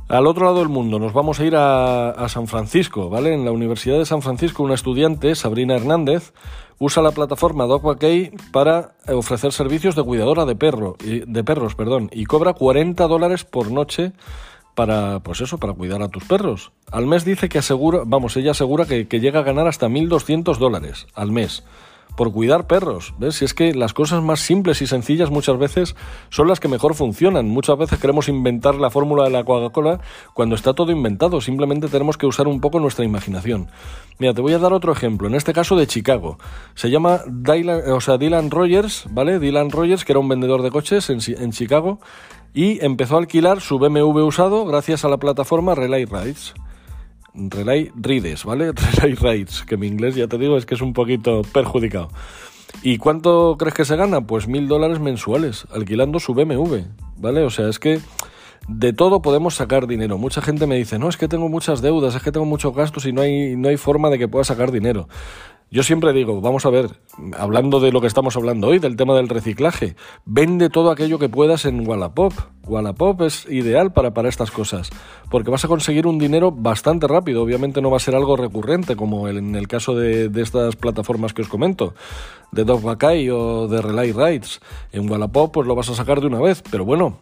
Al 0.09 0.25
otro 0.25 0.45
lado 0.45 0.59
del 0.59 0.69
mundo 0.69 0.99
nos 0.99 1.11
vamos 1.11 1.39
a 1.39 1.45
ir 1.45 1.55
a, 1.57 2.25
San 2.29 2.47
Francisco, 2.47 3.09
¿vale? 3.09 3.33
En 3.33 3.43
la 3.43 3.51
Universidad 3.51 3.97
de 3.97 4.05
San 4.05 4.21
Francisco 4.21 4.63
una 4.63 4.73
estudiante, 4.73 5.35
Sabrina 5.35 5.75
Hernández, 5.75 6.31
usa 6.79 7.03
la 7.03 7.11
plataforma 7.11 7.65
DogWakey 7.65 8.31
para 8.53 8.95
ofrecer 9.09 9.51
servicios 9.51 9.97
de 9.97 10.03
cuidadora 10.03 10.45
de, 10.45 10.55
perro, 10.55 10.95
de 10.99 11.43
perros 11.43 11.75
perdón, 11.75 12.09
y 12.13 12.23
cobra 12.23 12.53
40 12.53 13.05
dólares 13.05 13.43
por 13.43 13.69
noche 13.69 14.13
para, 14.75 15.19
pues 15.19 15.41
eso, 15.41 15.57
para 15.57 15.73
cuidar 15.73 16.01
a 16.01 16.07
tus 16.07 16.23
perros. 16.23 16.71
Al 16.89 17.05
mes 17.05 17.25
dice 17.25 17.49
que 17.49 17.57
asegura, 17.57 18.03
vamos, 18.05 18.37
ella 18.37 18.51
asegura 18.51 18.85
que, 18.85 19.09
que 19.09 19.19
llega 19.19 19.41
a 19.41 19.43
ganar 19.43 19.67
hasta 19.67 19.89
1.200 19.89 20.57
dólares 20.57 21.07
al 21.15 21.31
mes 21.31 21.65
por 22.15 22.31
cuidar 22.31 22.67
perros. 22.67 23.13
¿Ves? 23.19 23.35
Si 23.35 23.45
es 23.45 23.53
que 23.53 23.73
las 23.73 23.93
cosas 23.93 24.23
más 24.23 24.39
simples 24.39 24.81
y 24.81 24.87
sencillas 24.87 25.29
muchas 25.29 25.57
veces 25.57 25.95
son 26.29 26.47
las 26.47 26.59
que 26.59 26.67
mejor 26.67 26.95
funcionan. 26.95 27.47
Muchas 27.47 27.77
veces 27.77 27.99
queremos 27.99 28.29
inventar 28.29 28.75
la 28.75 28.89
fórmula 28.89 29.23
de 29.23 29.29
la 29.29 29.43
Coca-Cola 29.43 29.99
cuando 30.33 30.55
está 30.55 30.73
todo 30.73 30.91
inventado. 30.91 31.41
Simplemente 31.41 31.87
tenemos 31.87 32.17
que 32.17 32.25
usar 32.25 32.47
un 32.47 32.61
poco 32.61 32.79
nuestra 32.79 33.05
imaginación. 33.05 33.69
Mira, 34.19 34.33
te 34.33 34.41
voy 34.41 34.53
a 34.53 34.59
dar 34.59 34.73
otro 34.73 34.91
ejemplo. 34.91 35.27
En 35.27 35.35
este 35.35 35.53
caso 35.53 35.75
de 35.75 35.87
Chicago. 35.87 36.37
Se 36.73 36.89
llama 36.89 37.21
Dylan, 37.27 37.91
o 37.91 38.01
sea, 38.01 38.17
Dylan 38.17 38.49
Rogers, 38.49 39.05
¿vale? 39.11 39.39
Dylan 39.39 39.69
Rogers, 39.69 40.05
que 40.05 40.13
era 40.13 40.19
un 40.19 40.29
vendedor 40.29 40.61
de 40.63 40.71
coches 40.71 41.09
en, 41.09 41.19
en 41.37 41.51
Chicago 41.51 41.99
y 42.53 42.83
empezó 42.83 43.15
a 43.15 43.19
alquilar 43.19 43.61
su 43.61 43.77
BMW 43.77 44.25
usado 44.25 44.65
gracias 44.65 45.05
a 45.05 45.09
la 45.09 45.17
plataforma 45.17 45.75
Relay 45.75 46.05
Rides. 46.05 46.55
Relay 47.37 47.91
Rides, 47.95 48.43
¿vale? 48.43 48.71
Relay 48.95 49.15
Rides, 49.15 49.63
que 49.63 49.77
mi 49.77 49.87
inglés 49.87 50.15
ya 50.15 50.27
te 50.27 50.37
digo 50.37 50.57
es 50.57 50.65
que 50.65 50.75
es 50.75 50.81
un 50.81 50.93
poquito 50.93 51.43
perjudicado. 51.53 52.09
¿Y 52.83 52.97
cuánto 52.97 53.55
crees 53.57 53.73
que 53.73 53.85
se 53.85 53.95
gana? 53.95 54.21
Pues 54.21 54.47
mil 54.47 54.67
dólares 54.67 54.99
mensuales, 54.99 55.65
alquilando 55.71 56.19
su 56.19 56.33
BMW, 56.33 56.81
¿vale? 57.17 57.43
O 57.43 57.49
sea, 57.49 57.69
es 57.69 57.79
que 57.79 57.99
de 58.67 58.93
todo 58.93 59.21
podemos 59.21 59.55
sacar 59.55 59.87
dinero. 59.87 60.17
Mucha 60.17 60.41
gente 60.41 60.67
me 60.67 60.75
dice, 60.75 60.99
no, 60.99 61.09
es 61.09 61.17
que 61.17 61.27
tengo 61.27 61.49
muchas 61.49 61.81
deudas, 61.81 62.15
es 62.15 62.21
que 62.21 62.31
tengo 62.31 62.45
muchos 62.45 62.75
gastos 62.75 63.05
y 63.05 63.13
no 63.13 63.21
hay, 63.21 63.55
no 63.55 63.69
hay 63.69 63.77
forma 63.77 64.09
de 64.09 64.19
que 64.19 64.27
pueda 64.27 64.43
sacar 64.43 64.71
dinero. 64.71 65.07
Yo 65.69 65.83
siempre 65.83 66.13
digo, 66.13 66.39
vamos 66.39 66.65
a 66.65 66.69
ver, 66.69 66.91
hablando 67.37 67.81
de 67.81 67.91
lo 67.91 67.99
que 67.99 68.07
estamos 68.07 68.37
hablando 68.37 68.67
hoy, 68.67 68.79
del 68.79 68.95
tema 68.95 69.15
del 69.15 69.27
reciclaje, 69.27 69.97
vende 70.23 70.69
todo 70.69 70.91
aquello 70.91 71.19
que 71.19 71.27
puedas 71.27 71.65
en 71.65 71.85
Wallapop. 71.85 72.31
Wallapop 72.63 73.23
es 73.23 73.45
ideal 73.49 73.91
para, 73.91 74.13
para 74.13 74.29
estas 74.29 74.49
cosas, 74.49 74.89
porque 75.29 75.51
vas 75.51 75.65
a 75.65 75.67
conseguir 75.67 76.07
un 76.07 76.19
dinero 76.19 76.51
bastante 76.53 77.05
rápido. 77.05 77.43
Obviamente 77.43 77.81
no 77.81 77.91
va 77.91 77.97
a 77.97 77.99
ser 77.99 78.15
algo 78.15 78.37
recurrente, 78.37 78.95
como 78.95 79.27
en 79.27 79.55
el 79.55 79.67
caso 79.67 79.93
de, 79.93 80.31
estas 80.41 80.77
plataformas 80.77 81.33
que 81.33 81.41
os 81.41 81.49
comento, 81.49 81.93
de 82.53 82.63
DogBakai 82.63 83.29
o 83.29 83.67
de 83.67 83.81
Relay 83.81 84.13
Rides. 84.13 84.61
En 84.93 85.09
Wallapop 85.09 85.51
pues 85.51 85.67
lo 85.67 85.75
vas 85.75 85.89
a 85.89 85.95
sacar 85.95 86.21
de 86.21 86.27
una 86.27 86.39
vez, 86.39 86.63
pero 86.71 86.85
bueno, 86.85 87.17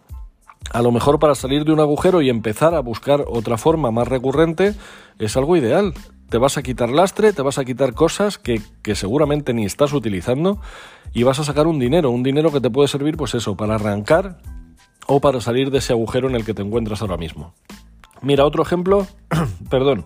a 0.71 0.83
lo 0.83 0.91
mejor 0.91 1.17
para 1.17 1.33
salir 1.33 1.65
de 1.65 1.73
un 1.73 1.79
agujero 1.79 2.21
y 2.21 2.29
empezar 2.29 2.75
a 2.75 2.79
buscar 2.79 3.25
otra 3.27 3.57
forma 3.57 3.89
más 3.89 4.07
recurrente 4.07 4.75
es 5.17 5.35
algo 5.35 5.57
ideal 5.57 5.95
te 6.29 6.37
vas 6.37 6.57
a 6.57 6.63
quitar 6.63 6.89
lastre, 6.89 7.33
te 7.33 7.41
vas 7.41 7.57
a 7.57 7.65
quitar 7.65 7.93
cosas 7.93 8.37
que, 8.37 8.61
seguramente 8.95 9.53
ni 9.53 9.65
estás 9.65 9.93
utilizando 9.93 10.59
y 11.13 11.23
vas 11.23 11.39
a 11.39 11.43
sacar 11.43 11.67
un 11.67 11.79
dinero, 11.79 12.09
un 12.09 12.23
dinero 12.23 12.51
que 12.51 12.61
te 12.61 12.69
puede 12.69 12.87
servir 12.87 13.17
pues 13.17 13.35
eso, 13.35 13.55
para 13.55 13.75
arrancar 13.75 14.39
o 15.07 15.19
para 15.19 15.39
salir 15.41 15.71
de 15.71 15.79
ese 15.79 15.93
agujero 15.93 16.27
en 16.27 16.35
el 16.35 16.45
que 16.45 16.53
te 16.53 16.61
encuentras 16.61 17.01
ahora 17.01 17.17
mismo. 17.17 17.53
Mira, 18.21 18.45
otro 18.45 18.63
ejemplo, 18.63 19.07
perdón, 19.69 20.05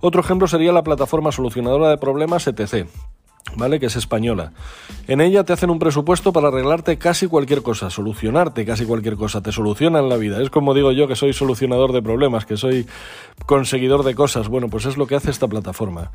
otro 0.00 0.20
ejemplo 0.20 0.48
sería 0.48 0.72
la 0.72 0.82
plataforma 0.82 1.30
solucionadora 1.30 1.90
de 1.90 1.98
problemas 1.98 2.46
ETC. 2.46 2.88
¿vale? 3.56 3.80
Que 3.80 3.86
es 3.86 3.96
española. 3.96 4.52
En 5.08 5.20
ella 5.20 5.44
te 5.44 5.52
hacen 5.52 5.70
un 5.70 5.78
presupuesto 5.78 6.32
para 6.32 6.48
arreglarte 6.48 6.98
casi 6.98 7.26
cualquier 7.26 7.62
cosa, 7.62 7.90
solucionarte 7.90 8.64
casi 8.64 8.84
cualquier 8.84 9.16
cosa, 9.16 9.42
te 9.42 9.52
solucionan 9.52 10.08
la 10.08 10.16
vida. 10.16 10.40
Es 10.40 10.50
como 10.50 10.74
digo 10.74 10.92
yo 10.92 11.08
que 11.08 11.16
soy 11.16 11.32
solucionador 11.32 11.92
de 11.92 12.02
problemas, 12.02 12.46
que 12.46 12.56
soy 12.56 12.86
conseguidor 13.46 14.04
de 14.04 14.14
cosas. 14.14 14.48
Bueno, 14.48 14.68
pues 14.68 14.86
es 14.86 14.96
lo 14.96 15.06
que 15.06 15.16
hace 15.16 15.30
esta 15.30 15.48
plataforma. 15.48 16.10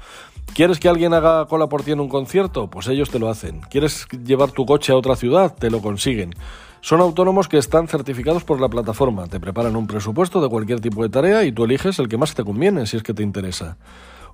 ¿Quieres 0.54 0.80
que 0.80 0.90
alguien 0.90 1.14
haga 1.14 1.46
cola 1.46 1.68
por 1.68 1.84
ti 1.84 1.92
en 1.92 2.00
un 2.00 2.10
concierto? 2.10 2.70
Pues 2.70 2.88
ellos 2.88 3.10
te 3.10 3.20
lo 3.20 3.30
hacen. 3.30 3.62
¿Quieres 3.70 4.08
llevar 4.26 4.52
tu 4.52 4.66
coche 4.66 4.92
a 4.92 4.96
otra 4.96 5.16
ciudad? 5.16 5.54
Te 5.54 5.70
lo 5.70 5.82
consiguen. 5.82 6.34
Son 6.82 7.02
autónomos 7.02 7.48
que 7.48 7.58
están 7.58 7.88
certificados 7.88 8.44
por 8.44 8.62
la 8.62 8.70
plataforma, 8.70 9.28
te 9.28 9.40
preparan 9.40 9.76
un 9.76 9.88
presupuesto 9.88 10.40
de 10.42 10.48
cualquier 10.48 10.80
tipo 10.80 11.04
de 11.04 11.10
tarea 11.10 11.44
y 11.44 11.52
tú 11.52 11.66
eliges 11.66 12.00
el 12.00 12.08
que 12.08 12.18
más 12.18 12.34
te 12.36 12.44
conviene 12.44 12.86
si 12.86 12.98
es 12.98 13.04
que 13.04 13.14
te 13.14 13.24
interesa. 13.24 13.78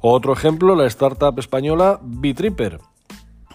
Otro 0.06 0.34
ejemplo, 0.34 0.76
la 0.76 0.86
startup 0.88 1.40
española 1.40 1.98
Bitripper, 2.04 2.82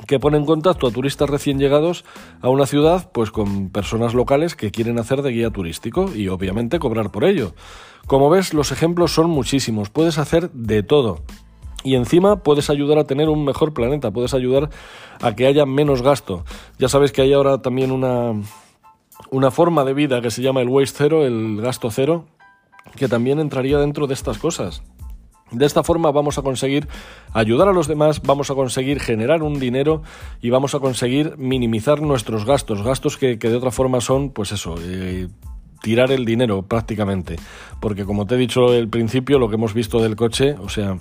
que 0.06 0.18
pone 0.18 0.38
en 0.38 0.46
contacto 0.46 0.86
a 0.86 0.90
turistas 0.90 1.28
recién 1.28 1.58
llegados 1.58 2.06
a 2.40 2.48
una 2.48 2.64
ciudad 2.64 3.10
pues 3.12 3.30
con 3.30 3.68
personas 3.68 4.14
locales 4.14 4.56
que 4.56 4.70
quieren 4.70 4.98
hacer 4.98 5.20
de 5.20 5.32
guía 5.32 5.50
turístico 5.50 6.10
y 6.14 6.28
obviamente 6.28 6.78
cobrar 6.78 7.10
por 7.10 7.24
ello. 7.24 7.52
Como 8.06 8.30
ves, 8.30 8.54
los 8.54 8.72
ejemplos 8.72 9.12
son 9.12 9.28
muchísimos, 9.28 9.90
puedes 9.90 10.16
hacer 10.16 10.50
de 10.52 10.82
todo. 10.82 11.20
Y 11.84 11.96
encima 11.96 12.42
puedes 12.42 12.70
ayudar 12.70 12.96
a 12.96 13.04
tener 13.04 13.28
un 13.28 13.44
mejor 13.44 13.74
planeta, 13.74 14.10
puedes 14.10 14.32
ayudar 14.32 14.70
a 15.20 15.36
que 15.36 15.46
haya 15.46 15.66
menos 15.66 16.00
gasto. 16.00 16.46
Ya 16.78 16.88
sabes 16.88 17.12
que 17.12 17.20
hay 17.20 17.34
ahora 17.34 17.60
también 17.60 17.92
una, 17.92 18.32
una 19.30 19.50
forma 19.50 19.84
de 19.84 19.92
vida 19.92 20.22
que 20.22 20.30
se 20.30 20.40
llama 20.40 20.62
el 20.62 20.70
waste 20.70 20.96
cero, 20.96 21.26
el 21.26 21.60
gasto 21.60 21.90
cero, 21.90 22.24
que 22.96 23.06
también 23.06 23.38
entraría 23.38 23.76
dentro 23.76 24.06
de 24.06 24.14
estas 24.14 24.38
cosas. 24.38 24.82
De 25.50 25.64
esta 25.64 25.82
forma 25.82 26.10
vamos 26.10 26.38
a 26.38 26.42
conseguir 26.42 26.88
ayudar 27.32 27.68
a 27.68 27.72
los 27.72 27.88
demás, 27.88 28.20
vamos 28.22 28.50
a 28.50 28.54
conseguir 28.54 29.00
generar 29.00 29.42
un 29.42 29.58
dinero 29.58 30.02
y 30.42 30.50
vamos 30.50 30.74
a 30.74 30.80
conseguir 30.80 31.36
minimizar 31.38 32.02
nuestros 32.02 32.44
gastos, 32.44 32.82
gastos 32.82 33.16
que, 33.16 33.36
de 33.36 33.56
otra 33.56 33.70
forma 33.70 34.00
son, 34.00 34.30
pues 34.30 34.52
eso, 34.52 34.74
eh, 34.80 35.28
tirar 35.82 36.12
el 36.12 36.24
dinero 36.24 36.62
prácticamente. 36.62 37.36
Porque 37.80 38.04
como 38.04 38.26
te 38.26 38.34
he 38.34 38.38
dicho 38.38 38.68
al 38.68 38.88
principio, 38.88 39.38
lo 39.38 39.48
que 39.48 39.54
hemos 39.54 39.72
visto 39.72 40.00
del 40.00 40.16
coche, 40.16 40.54
o 40.60 40.68
sea, 40.68 40.98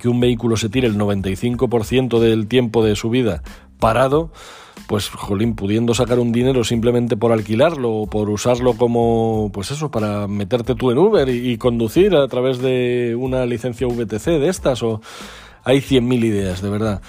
que 0.00 0.08
un 0.08 0.20
vehículo 0.20 0.56
se 0.56 0.68
tire 0.68 0.86
el 0.86 0.96
95% 0.96 2.20
del 2.20 2.46
tiempo 2.46 2.84
de 2.84 2.94
su 2.96 3.10
vida 3.10 3.42
parado, 3.80 4.30
pues, 4.86 5.08
jolín, 5.08 5.54
pudiendo 5.54 5.94
sacar 5.94 6.18
un 6.18 6.32
dinero 6.32 6.64
simplemente 6.64 7.16
por 7.16 7.32
alquilarlo 7.32 7.90
o 7.92 8.06
por 8.06 8.30
usarlo 8.30 8.74
como, 8.74 9.50
pues 9.52 9.70
eso, 9.70 9.90
para 9.90 10.28
meterte 10.28 10.74
tú 10.74 10.90
en 10.90 10.98
Uber 10.98 11.28
y, 11.28 11.56
conducir 11.58 12.14
a 12.14 12.28
través 12.28 12.58
de 12.58 13.16
una 13.18 13.46
licencia 13.46 13.86
VTC 13.86 14.26
de 14.26 14.48
estas 14.48 14.82
o... 14.82 15.00
Hay 15.66 15.78
100.000 15.78 16.24
ideas, 16.24 16.60
de 16.60 16.68
verdad. 16.68 17.00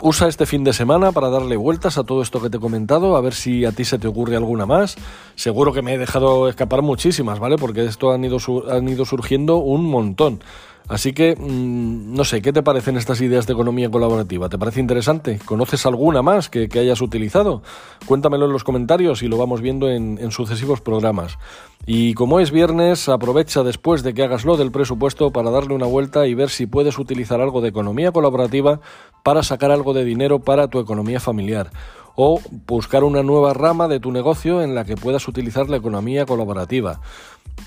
Usa 0.00 0.28
este 0.28 0.46
fin 0.46 0.62
de 0.62 0.72
semana 0.72 1.10
para 1.10 1.28
darle 1.28 1.56
vueltas 1.56 1.98
a 1.98 2.04
todo 2.04 2.22
esto 2.22 2.40
que 2.40 2.50
te 2.50 2.58
he 2.58 2.60
comentado, 2.60 3.16
a 3.16 3.20
ver 3.20 3.34
si 3.34 3.64
a 3.64 3.72
ti 3.72 3.84
se 3.84 3.98
te 3.98 4.06
ocurre 4.06 4.36
alguna 4.36 4.64
más. 4.64 4.96
Seguro 5.38 5.72
que 5.72 5.82
me 5.82 5.94
he 5.94 5.98
dejado 5.98 6.48
escapar 6.48 6.82
muchísimas, 6.82 7.38
¿vale? 7.38 7.54
Porque 7.54 7.84
esto 7.84 8.10
han 8.10 8.24
ido, 8.24 8.40
surgiendo 8.40 9.58
un 9.58 9.84
montón. 9.84 10.40
Así 10.88 11.12
que, 11.12 11.36
mm, 11.36 12.12
no 12.12 12.24
sé, 12.24 12.42
¿qué 12.42 12.52
te 12.52 12.64
parecen 12.64 12.96
estas 12.96 13.20
ideas 13.20 13.46
de 13.46 13.52
economía 13.52 13.88
colaborativa? 13.88 14.48
¿Te 14.48 14.58
parece 14.58 14.80
interesante? 14.80 15.38
¿Conoces 15.44 15.86
alguna 15.86 16.22
más 16.22 16.48
que, 16.48 16.68
hayas 16.74 17.00
utilizado? 17.00 17.62
Cuéntamelo 18.04 18.46
en 18.46 18.52
los 18.52 18.64
comentarios 18.64 19.22
y 19.22 19.28
lo 19.28 19.38
vamos 19.38 19.60
viendo 19.60 19.88
en, 19.88 20.18
en, 20.20 20.32
sucesivos 20.32 20.80
programas. 20.80 21.38
Y 21.86 22.14
como 22.14 22.40
es 22.40 22.50
viernes, 22.50 23.08
aprovecha 23.08 23.62
después 23.62 24.02
de 24.02 24.14
que 24.14 24.24
hagas 24.24 24.44
lo 24.44 24.56
del 24.56 24.72
presupuesto 24.72 25.30
para 25.30 25.52
darle 25.52 25.72
una 25.72 25.86
vuelta 25.86 26.26
y 26.26 26.34
ver 26.34 26.50
si 26.50 26.66
puedes 26.66 26.98
utilizar 26.98 27.40
algo 27.40 27.60
de 27.60 27.68
economía 27.68 28.10
colaborativa 28.10 28.80
para 29.22 29.44
sacar 29.44 29.70
algo 29.70 29.94
de 29.94 30.04
dinero 30.04 30.40
para 30.40 30.66
tu 30.66 30.80
economía 30.80 31.20
familiar 31.20 31.70
o 32.20 32.40
buscar 32.66 33.04
una 33.04 33.22
nueva 33.22 33.54
rama 33.54 33.86
de 33.86 34.00
tu 34.00 34.10
negocio 34.10 34.60
en 34.60 34.74
la 34.74 34.84
que 34.84 34.96
puedas 34.96 35.28
utilizar 35.28 35.70
la 35.70 35.76
economía 35.76 36.26
colaborativa. 36.26 37.00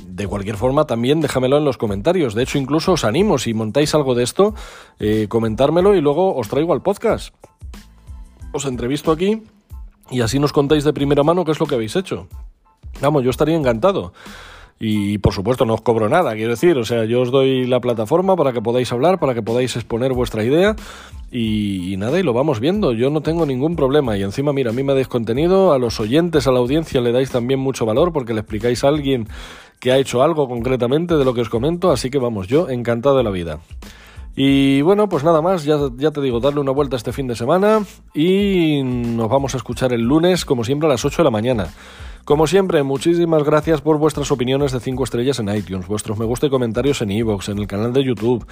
De 0.06 0.28
cualquier 0.28 0.58
forma, 0.58 0.86
también 0.86 1.22
déjamelo 1.22 1.58
en 1.58 1.64
los 1.64 1.78
comentarios. 1.78 2.36
De 2.36 2.44
hecho, 2.44 2.58
incluso 2.58 2.92
os 2.92 3.06
animo, 3.06 3.38
si 3.38 3.54
montáis 3.54 3.96
algo 3.96 4.14
de 4.14 4.24
esto, 4.24 4.54
eh, 5.00 5.28
comentármelo 5.30 5.96
y 5.96 6.02
luego 6.02 6.36
os 6.36 6.50
traigo 6.50 6.74
al 6.74 6.82
podcast. 6.82 7.34
Os 8.52 8.66
entrevisto 8.66 9.14
aquí 9.14 9.42
y 10.10 10.20
así 10.20 10.38
nos 10.38 10.52
contáis 10.52 10.84
de 10.84 10.92
primera 10.92 11.24
mano 11.24 11.46
qué 11.46 11.54
es 11.54 11.60
lo 11.62 11.66
que 11.66 11.76
habéis 11.76 11.96
hecho. 11.96 12.28
Vamos, 13.00 13.24
yo 13.24 13.30
estaría 13.30 13.56
encantado. 13.56 14.12
Y 14.84 15.20
por 15.20 15.32
supuesto 15.32 15.64
no 15.64 15.76
os 15.76 15.82
cobro 15.82 16.10
nada, 16.10 16.34
quiero 16.34 16.50
decir, 16.50 16.76
o 16.76 16.84
sea, 16.84 17.06
yo 17.06 17.22
os 17.22 17.30
doy 17.30 17.68
la 17.68 17.80
plataforma 17.80 18.36
para 18.36 18.52
que 18.52 18.64
podáis 18.64 18.92
hablar, 18.92 19.20
para 19.20 19.36
que 19.36 19.44
podáis 19.44 19.76
exponer 19.76 20.12
vuestra 20.14 20.44
idea 20.44 20.76
y, 21.32 21.98
nada, 22.00 22.20
y 22.20 22.24
lo 22.24 22.34
vamos 22.34 22.60
viendo, 22.60 22.92
yo 22.92 23.12
no 23.12 23.22
tengo 23.22 23.46
ningún 23.46 23.76
problema 23.76 24.18
y 24.18 24.24
encima, 24.24 24.54
mira, 24.54 24.72
a 24.72 24.74
mí 24.74 24.82
me 24.82 24.96
dais 24.96 25.08
contenido, 25.08 25.72
a 25.72 25.78
los 25.78 26.00
oyentes, 26.00 26.48
a 26.48 26.52
la 26.52 26.58
audiencia 26.58 27.00
le 27.00 27.12
dais 27.12 27.30
también 27.30 27.60
mucho 27.60 27.86
valor 27.86 28.12
porque 28.12 28.34
le 28.34 28.40
explicáis 28.40 28.84
a 28.84 28.88
alguien 28.88 29.28
que 29.80 29.92
ha 29.92 30.00
hecho 30.00 30.24
algo 30.24 30.48
concretamente 30.48 31.16
de 31.16 31.26
lo 31.26 31.36
que 31.36 31.42
os 31.42 31.50
comento, 31.50 31.92
así 31.92 32.10
que 32.10 32.18
vamos, 32.18 32.48
yo 32.48 32.68
encantado 32.68 33.18
de 33.18 33.24
la 33.24 33.30
vida. 33.30 33.60
Y 34.36 34.82
bueno, 34.82 35.08
pues 35.10 35.24
nada 35.24 35.44
más, 35.44 35.64
ya, 35.64 35.78
ya, 35.96 36.10
te 36.10 36.22
digo, 36.22 36.40
darle 36.40 36.60
una 36.60 36.72
vuelta 36.72 36.96
este 36.96 37.14
fin 37.14 37.28
de 37.28 37.36
semana 37.36 37.84
y 38.16 38.82
nos 38.82 39.30
vamos 39.30 39.54
a 39.54 39.58
escuchar 39.58 39.94
el 39.94 40.02
lunes, 40.02 40.44
como 40.44 40.64
siempre, 40.64 40.88
a 40.88 40.92
las 40.92 41.06
8 41.06 41.18
de 41.18 41.24
la 41.24 41.32
mañana. 41.32 41.68
Como 42.26 42.48
siempre, 42.48 42.84
muchísimas 42.84 43.44
gracias 43.44 43.82
por 43.82 43.98
vuestras 43.98 44.32
opiniones 44.32 44.72
de 44.72 44.80
5 44.80 45.04
estrellas 45.04 45.40
en 45.40 45.50
iTunes, 45.50 45.88
vuestros 45.88 46.18
me 46.20 46.26
gusta 46.26 46.48
y 46.48 46.50
comentarios 46.50 47.02
en 47.02 47.12
iVoox, 47.12 47.50
en 47.50 47.60
el 47.60 47.68
canal 47.68 47.94
de 47.94 48.04
YouTube. 48.04 48.46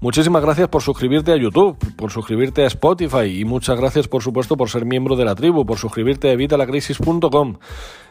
Muchísimas 0.00 0.42
gracias 0.42 0.68
por 0.68 0.82
suscribirte 0.82 1.32
a 1.32 1.36
YouTube, 1.36 1.76
por 1.96 2.10
suscribirte 2.10 2.64
a 2.64 2.66
Spotify 2.66 3.40
y 3.40 3.44
muchas 3.44 3.78
gracias, 3.78 4.08
por 4.08 4.22
supuesto, 4.22 4.56
por 4.56 4.68
ser 4.68 4.84
miembro 4.84 5.16
de 5.16 5.24
la 5.24 5.34
tribu, 5.34 5.64
por 5.64 5.78
suscribirte 5.78 6.28
a 6.28 6.32
evitalacrisis.com. 6.32 7.56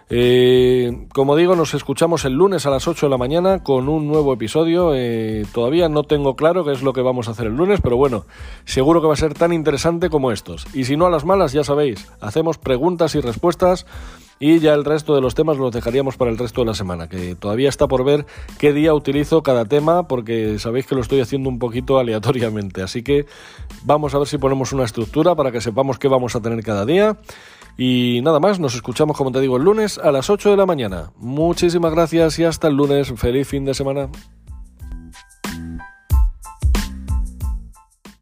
Eh, 0.10 1.08
como 1.14 1.36
digo, 1.36 1.56
nos 1.56 1.74
escuchamos 1.74 2.26
el 2.26 2.34
lunes 2.34 2.66
a 2.66 2.70
las 2.70 2.88
8 2.88 3.06
de 3.06 3.10
la 3.10 3.18
mañana 3.18 3.64
con 3.64 3.90
un 3.90 4.08
nuevo 4.08 4.34
episodio. 4.34 4.94
Eh, 4.94 5.46
todavía 5.54 5.90
no 5.90 6.04
tengo 6.04 6.36
claro 6.36 6.66
qué 6.66 6.72
es 6.72 6.84
lo 6.84 6.94
que 6.94 7.02
vamos 7.02 7.28
a 7.28 7.32
hacer 7.32 7.48
el 7.48 7.56
lunes, 7.56 7.80
pero 7.82 7.98
bueno, 7.98 8.26
seguro 8.66 9.02
que 9.02 9.08
va 9.08 9.14
a 9.14 9.18
ser 9.18 9.34
tan 9.34 9.54
interesante 9.54 10.10
como 10.10 10.32
estos. 10.32 10.68
Y 10.74 10.86
si 10.86 10.98
no 10.98 11.06
a 11.06 11.10
las 11.10 11.26
malas, 11.26 11.54
ya 11.54 11.64
sabéis, 11.64 12.12
hacemos 12.22 12.58
preguntas 12.58 13.16
y 13.16 13.22
respuestas 13.22 13.86
y 14.40 14.60
ya 14.60 14.74
el 14.74 14.84
resto 14.84 15.16
de 15.16 15.22
los 15.22 15.36
temas 15.36 15.58
los 15.58 15.72
dejaríamos 15.72 16.18
para 16.18 16.30
el 16.30 16.38
resto 16.38 16.62
de 16.62 16.68
la 16.68 16.74
semana, 16.74 17.08
que 17.08 17.34
todavía 17.36 17.70
está 17.70 17.88
por 17.88 18.04
ver 18.04 18.26
qué 18.60 18.74
día 18.74 18.94
utilizo 18.94 19.42
cada 19.42 19.64
tema, 19.64 20.08
porque 20.08 20.60
sabéis 20.60 20.86
que 20.86 20.96
lo 20.96 21.02
estoy 21.02 21.22
haciendo 21.22 21.48
un 21.48 21.60
poquito 21.60 21.98
aleatoriamente. 22.00 22.82
Así 22.82 23.04
que 23.04 23.26
vamos 23.86 24.14
a 24.14 24.18
ver 24.18 24.28
si 24.28 24.38
ponemos 24.38 24.74
una 24.74 24.84
estructura 24.84 25.34
para 25.36 25.52
que 25.52 25.62
sepamos 25.62 25.98
qué 25.98 26.10
vamos 26.10 26.36
a 26.36 26.42
tener 26.42 26.62
cada 26.62 26.86
día. 26.86 27.18
Y 27.78 28.22
nada 28.24 28.40
más, 28.40 28.60
nos 28.60 28.76
escuchamos 28.76 29.18
como 29.18 29.32
te 29.32 29.40
digo 29.40 29.58
el 29.58 29.64
lunes 29.64 29.98
a 29.98 30.12
las 30.12 30.30
8 30.30 30.52
de 30.52 30.58
la 30.58 30.66
mañana. 30.66 31.12
Muchísimas 31.18 31.92
gracias 31.92 32.38
y 32.40 32.44
hasta 32.44 32.68
el 32.68 32.76
lunes. 32.76 33.12
Feliz 33.16 33.48
fin 33.48 33.66
de 33.66 33.74
semana. 33.74 34.10